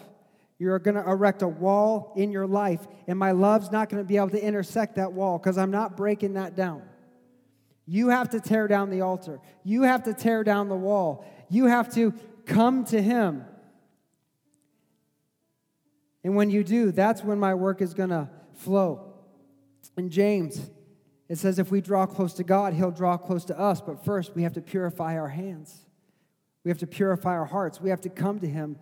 [0.63, 4.07] you're going to erect a wall in your life, and my love's not going to
[4.07, 6.81] be able to intersect that wall because I'm not breaking that down.
[7.85, 9.39] You have to tear down the altar.
[9.63, 11.25] You have to tear down the wall.
[11.49, 12.13] You have to
[12.45, 13.45] come to Him
[16.23, 19.13] and when you do, that's when my work is going to flow.
[19.97, 20.69] In James,
[21.27, 23.81] it says if we draw close to God, He'll draw close to us.
[23.81, 25.85] But first, we have to purify our hands.
[26.63, 27.81] We have to purify our hearts.
[27.81, 28.77] We have to come to Him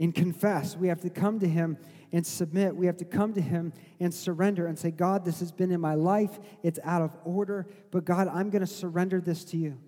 [0.00, 0.76] and confess.
[0.76, 1.78] We have to come to Him
[2.12, 2.76] and submit.
[2.76, 5.80] We have to come to Him and surrender and say, God, this has been in
[5.80, 6.38] my life.
[6.62, 7.66] It's out of order.
[7.90, 9.78] But God, I'm going to surrender this to you.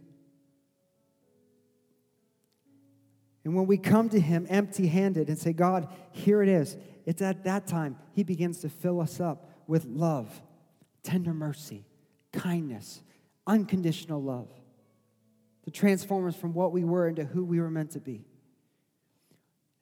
[3.44, 7.22] And when we come to Him empty handed and say, God, here it is, it's
[7.22, 10.42] at that time he begins to fill us up with love,
[11.02, 11.86] tender mercy,
[12.32, 13.02] kindness,
[13.46, 14.48] unconditional love
[15.64, 18.24] to transform us from what we were into who we were meant to be.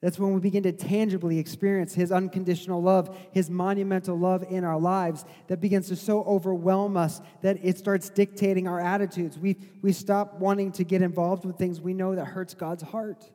[0.00, 4.78] That's when we begin to tangibly experience His unconditional love, His monumental love in our
[4.78, 9.36] lives that begins to so overwhelm us that it starts dictating our attitudes.
[9.36, 13.28] We, we stop wanting to get involved with things we know that hurts God's heart.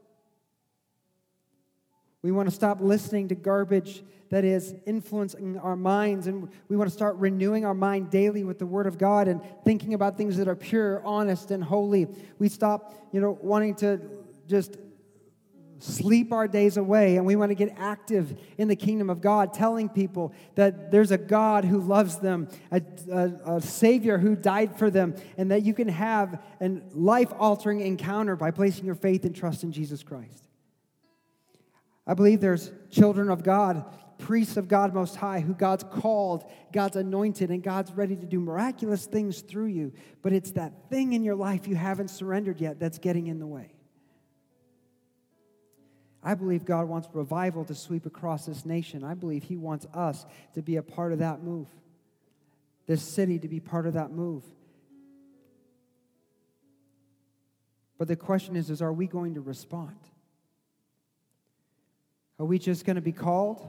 [2.21, 6.89] We want to stop listening to garbage that is influencing our minds, and we want
[6.89, 10.37] to start renewing our mind daily with the Word of God and thinking about things
[10.37, 12.07] that are pure, honest, and holy.
[12.39, 13.99] We stop, you know, wanting to
[14.47, 14.77] just
[15.83, 19.53] sleep our days away and we want to get active in the kingdom of God,
[19.53, 22.81] telling people that there's a God who loves them, a,
[23.11, 27.81] a, a Savior who died for them, and that you can have a life altering
[27.81, 30.47] encounter by placing your faith and trust in Jesus Christ.
[32.07, 33.85] I believe there's children of God,
[34.17, 38.39] priests of God Most High, who God's called, God's anointed, and God's ready to do
[38.39, 39.91] miraculous things through you.
[40.21, 43.47] But it's that thing in your life you haven't surrendered yet that's getting in the
[43.47, 43.72] way.
[46.23, 49.03] I believe God wants revival to sweep across this nation.
[49.03, 51.67] I believe He wants us to be a part of that move,
[52.87, 54.43] this city to be part of that move.
[57.97, 59.97] But the question is, is are we going to respond?
[62.39, 63.65] Are we just going to be called?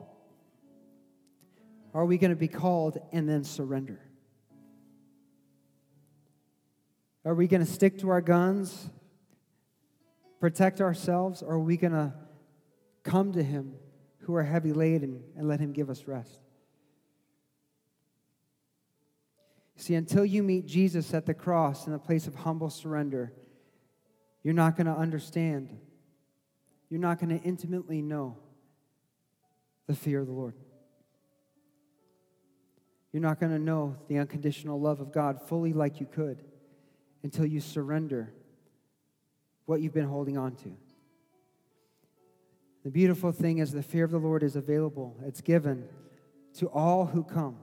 [1.92, 4.00] Are we going to be called and then surrender?
[7.24, 8.90] Are we going to stick to our guns,
[10.40, 12.12] protect ourselves, or are we going to
[13.04, 13.74] Come to him
[14.20, 16.40] who are heavy laden and let him give us rest.
[19.76, 23.32] See, until you meet Jesus at the cross in a place of humble surrender,
[24.42, 25.76] you're not going to understand.
[26.88, 28.38] You're not going to intimately know
[29.86, 30.54] the fear of the Lord.
[33.12, 36.42] You're not going to know the unconditional love of God fully like you could
[37.22, 38.32] until you surrender
[39.66, 40.76] what you've been holding on to.
[42.84, 45.88] The beautiful thing is the fear of the Lord is available, it's given
[46.58, 47.56] to all who come.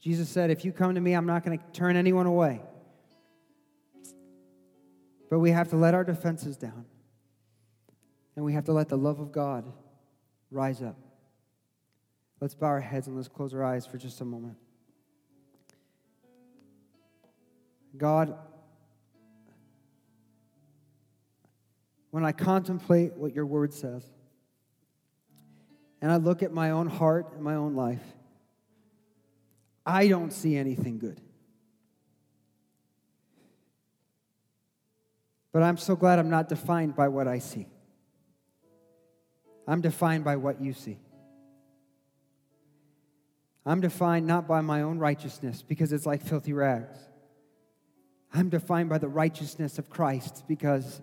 [0.00, 2.60] Jesus said, If you come to me, I'm not going to turn anyone away.
[5.30, 6.84] But we have to let our defenses down.
[8.36, 9.64] And we have to let the love of God
[10.50, 10.96] rise up.
[12.40, 14.58] Let's bow our heads and let's close our eyes for just a moment.
[17.96, 18.36] God,
[22.10, 24.04] when I contemplate what your word says,
[26.04, 28.02] and I look at my own heart and my own life,
[29.86, 31.18] I don't see anything good.
[35.50, 37.68] But I'm so glad I'm not defined by what I see.
[39.66, 40.98] I'm defined by what you see.
[43.64, 46.98] I'm defined not by my own righteousness because it's like filthy rags.
[48.30, 51.00] I'm defined by the righteousness of Christ because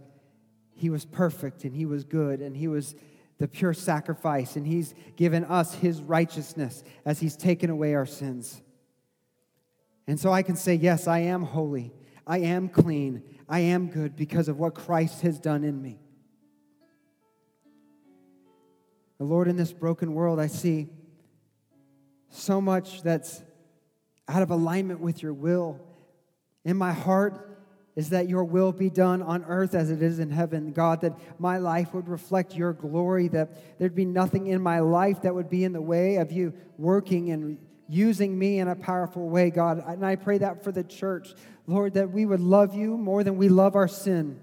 [0.76, 2.94] he was perfect and he was good and he was
[3.42, 8.62] the pure sacrifice, and He's given us His righteousness as He's taken away our sins.
[10.06, 11.92] And so I can say, Yes, I am holy.
[12.28, 13.24] I am clean.
[13.50, 16.00] I am good because of what Christ has done in me.
[19.18, 20.90] The Lord, in this broken world, I see
[22.30, 23.42] so much that's
[24.28, 25.80] out of alignment with your will.
[26.64, 27.51] In my heart,
[27.96, 30.72] is that your will be done on earth as it is in heaven.
[30.72, 35.22] God, that my life would reflect your glory, that there'd be nothing in my life
[35.24, 37.58] that would be in the way of you working and
[37.90, 39.84] using me in a powerful way, God.
[39.86, 41.34] And I pray that for the church,
[41.68, 44.40] Lord, that we would love you more than we love our sin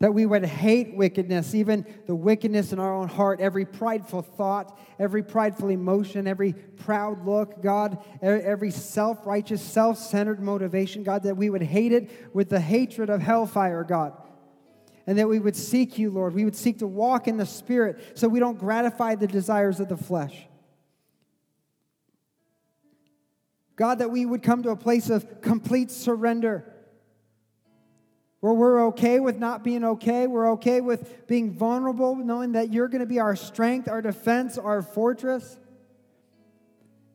[0.00, 4.78] that we would hate wickedness, even the wickedness in our own heart, every prideful thought,
[4.98, 11.36] every prideful emotion, every proud look, God, every self righteous, self centered motivation, God, that
[11.36, 14.12] we would hate it with the hatred of hellfire, God.
[15.06, 16.34] And that we would seek you, Lord.
[16.34, 19.88] We would seek to walk in the Spirit so we don't gratify the desires of
[19.88, 20.46] the flesh.
[23.74, 26.72] God, that we would come to a place of complete surrender
[28.40, 30.26] where we're okay with not being okay.
[30.26, 34.58] We're okay with being vulnerable, knowing that you're going to be our strength, our defense,
[34.58, 35.58] our fortress.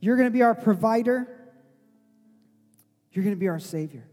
[0.01, 1.27] You're going to be our provider.
[3.11, 4.05] You're going to be our Savior.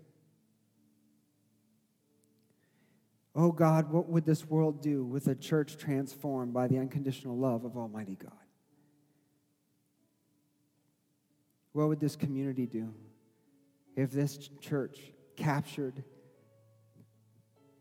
[3.34, 7.64] Oh God, what would this world do with a church transformed by the unconditional love
[7.64, 8.32] of Almighty God?
[11.72, 12.92] What would this community do
[13.96, 14.98] if this church
[15.36, 16.04] captured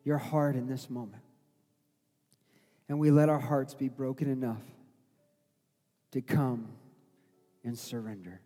[0.04, 1.24] your heart in this moment.
[2.88, 4.62] And we let our hearts be broken enough
[6.12, 6.68] to come
[7.64, 8.42] and surrender.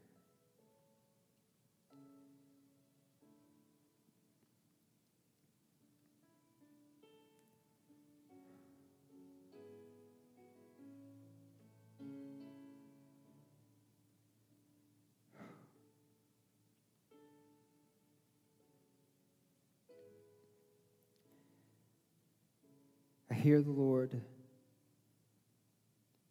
[23.44, 24.22] Hear the Lord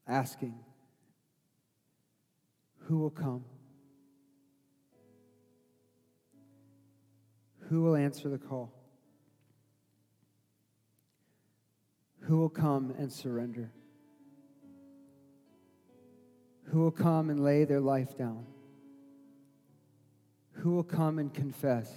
[0.08, 0.58] asking,
[2.86, 3.44] Who will come?
[7.68, 8.72] Who will answer the call?
[12.20, 13.70] Who will come and surrender?
[16.70, 18.46] Who will come and lay their life down?
[20.52, 21.92] Who will come and confess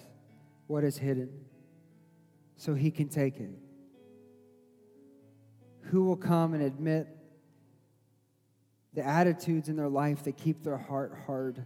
[0.67, 1.29] what is hidden
[2.57, 3.64] so he can take it?
[5.91, 7.07] Who will come and admit
[8.93, 11.65] the attitudes in their life that keep their heart hard?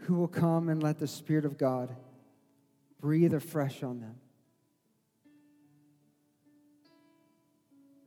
[0.00, 1.94] Who will come and let the Spirit of God
[3.00, 4.16] breathe afresh on them?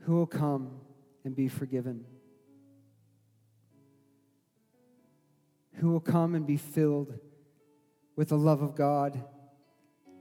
[0.01, 0.79] Who will come
[1.25, 2.05] and be forgiven?
[5.73, 7.19] Who will come and be filled
[8.15, 9.21] with the love of God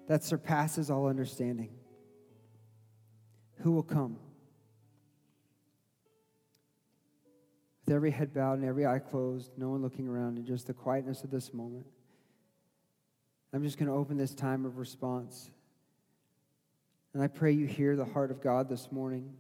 [0.09, 1.76] that surpasses all understanding?
[3.61, 4.19] Who will come?
[7.85, 10.75] With every head bowed and every eye closed, no one looking around, and just the
[10.75, 11.87] quietness of this moment,
[13.53, 15.51] I'm just going to open this time of response.
[17.15, 19.35] And I pray you hear the heart of God this morning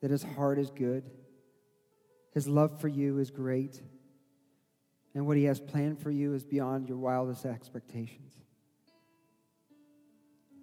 [0.00, 1.10] that his heart is good,
[2.32, 3.80] his love for you is great,
[5.14, 8.34] and what he has planned for you is beyond your wildest expectations.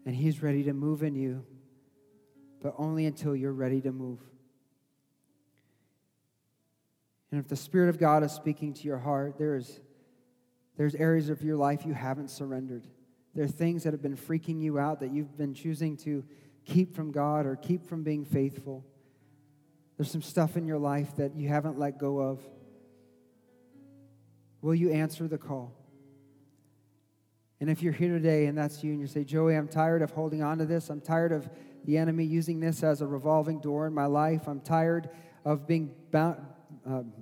[0.05, 1.45] And he's ready to move in you,
[2.61, 4.19] but only until you're ready to move.
[7.31, 9.79] And if the Spirit of God is speaking to your heart, there is,
[10.77, 12.87] there's areas of your life you haven't surrendered.
[13.35, 16.23] There are things that have been freaking you out that you've been choosing to
[16.65, 18.83] keep from God or keep from being faithful.
[19.97, 22.41] There's some stuff in your life that you haven't let go of.
[24.61, 25.75] Will you answer the call?
[27.61, 30.11] And if you're here today and that's you and you say, Joey, I'm tired of
[30.11, 30.89] holding on to this.
[30.89, 31.49] I'm tired of
[31.85, 34.47] the enemy using this as a revolving door in my life.
[34.47, 35.09] I'm tired
[35.45, 36.37] of being bound,
[36.85, 37.13] um,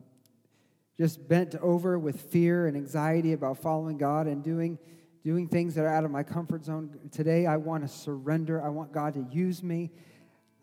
[0.97, 4.79] just bent over with fear and anxiety about following God and doing,
[5.23, 6.97] doing things that are out of my comfort zone.
[7.11, 8.63] Today, I want to surrender.
[8.63, 9.91] I want God to use me.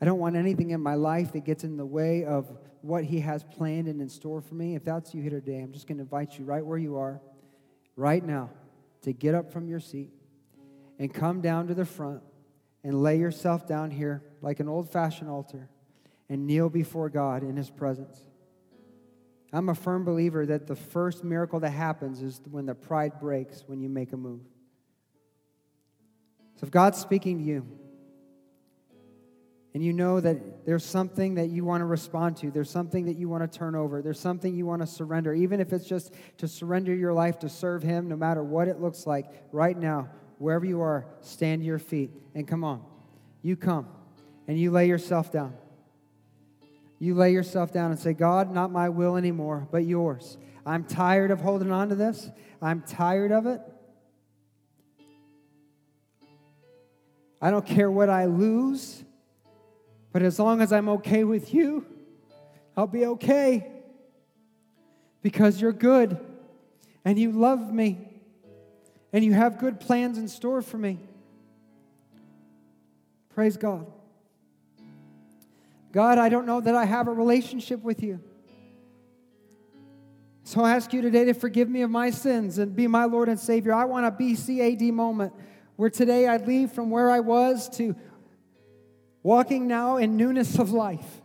[0.01, 2.51] I don't want anything in my life that gets in the way of
[2.83, 4.75] what He has planned and in store for me.
[4.75, 7.21] If that's you here today, I'm just going to invite you right where you are,
[7.97, 8.51] right now,
[9.03, 10.11] to get up from your seat
[10.99, 12.23] and come down to the front
[12.85, 15.69] and lay yourself down here like an old fashioned altar
[16.29, 18.21] and kneel before God in His presence.
[19.53, 23.65] I'm a firm believer that the first miracle that happens is when the pride breaks
[23.67, 24.43] when you make a move.
[26.57, 27.67] So if God's speaking to you,
[29.75, 33.17] and you know that there's something that you want to respond to, there's something that
[33.17, 36.15] you want to turn over, there's something you want to surrender, even if it's just
[36.39, 40.09] to surrender your life to serve Him, no matter what it looks like, right now,
[40.39, 42.83] wherever you are, stand to your feet and come on.
[43.43, 43.89] You come
[44.49, 45.55] and you lay yourself down.
[46.99, 50.39] You lay yourself down and say, God, not my will anymore, but yours.
[50.65, 52.31] I'm tired of holding on to this.
[52.63, 53.61] I'm tired of it.
[57.43, 59.05] I don't care what I lose.
[60.13, 61.85] But as long as I'm okay with you,
[62.77, 63.71] I'll be okay
[65.21, 66.19] because you're good
[67.05, 68.14] and you love me
[69.15, 70.99] and you have good plans in store for me.
[73.33, 73.87] Praise God.
[75.93, 78.19] God, I don't know that I have a relationship with you.
[80.43, 83.29] So I ask you today to forgive me of my sins and be my Lord
[83.29, 83.73] and Savior.
[83.73, 85.33] I want a BCAD moment
[85.77, 87.95] where today I leave from where I was to
[89.23, 91.23] walking now in newness of life.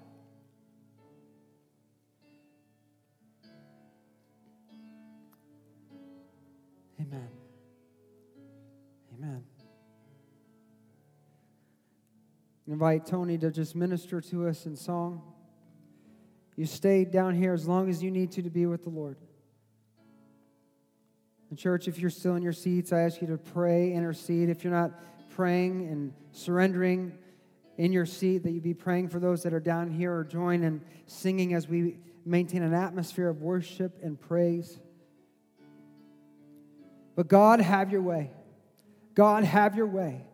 [12.70, 15.22] Invite Tony to just minister to us in song.
[16.56, 19.18] You stay down here as long as you need to to be with the Lord.
[21.50, 24.50] And, church, if you're still in your seats, I ask you to pray, intercede.
[24.50, 24.91] If you're not
[25.30, 27.18] praying and surrendering,
[27.80, 30.64] in your seat, that you be praying for those that are down here or join
[30.64, 34.78] in singing as we maintain an atmosphere of worship and praise.
[37.16, 38.32] But God, have your way.
[39.16, 40.26] God, have your way.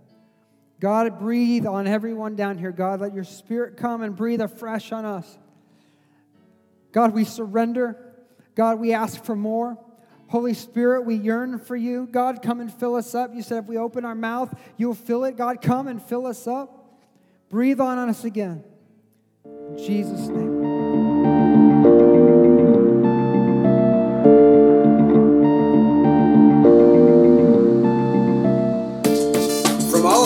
[0.80, 2.72] God, breathe on everyone down here.
[2.72, 5.38] God, let your spirit come and breathe afresh on us.
[6.92, 7.98] God, we surrender.
[8.56, 9.78] God, we ask for more.
[10.28, 12.08] Holy Spirit, we yearn for you.
[12.12, 13.34] God, come and fill us up.
[13.34, 15.38] You said if we open our mouth, you'll fill it.
[15.38, 16.98] God, come and fill us up.
[17.50, 18.64] Breathe on us again.
[19.46, 21.85] In Jesus' name.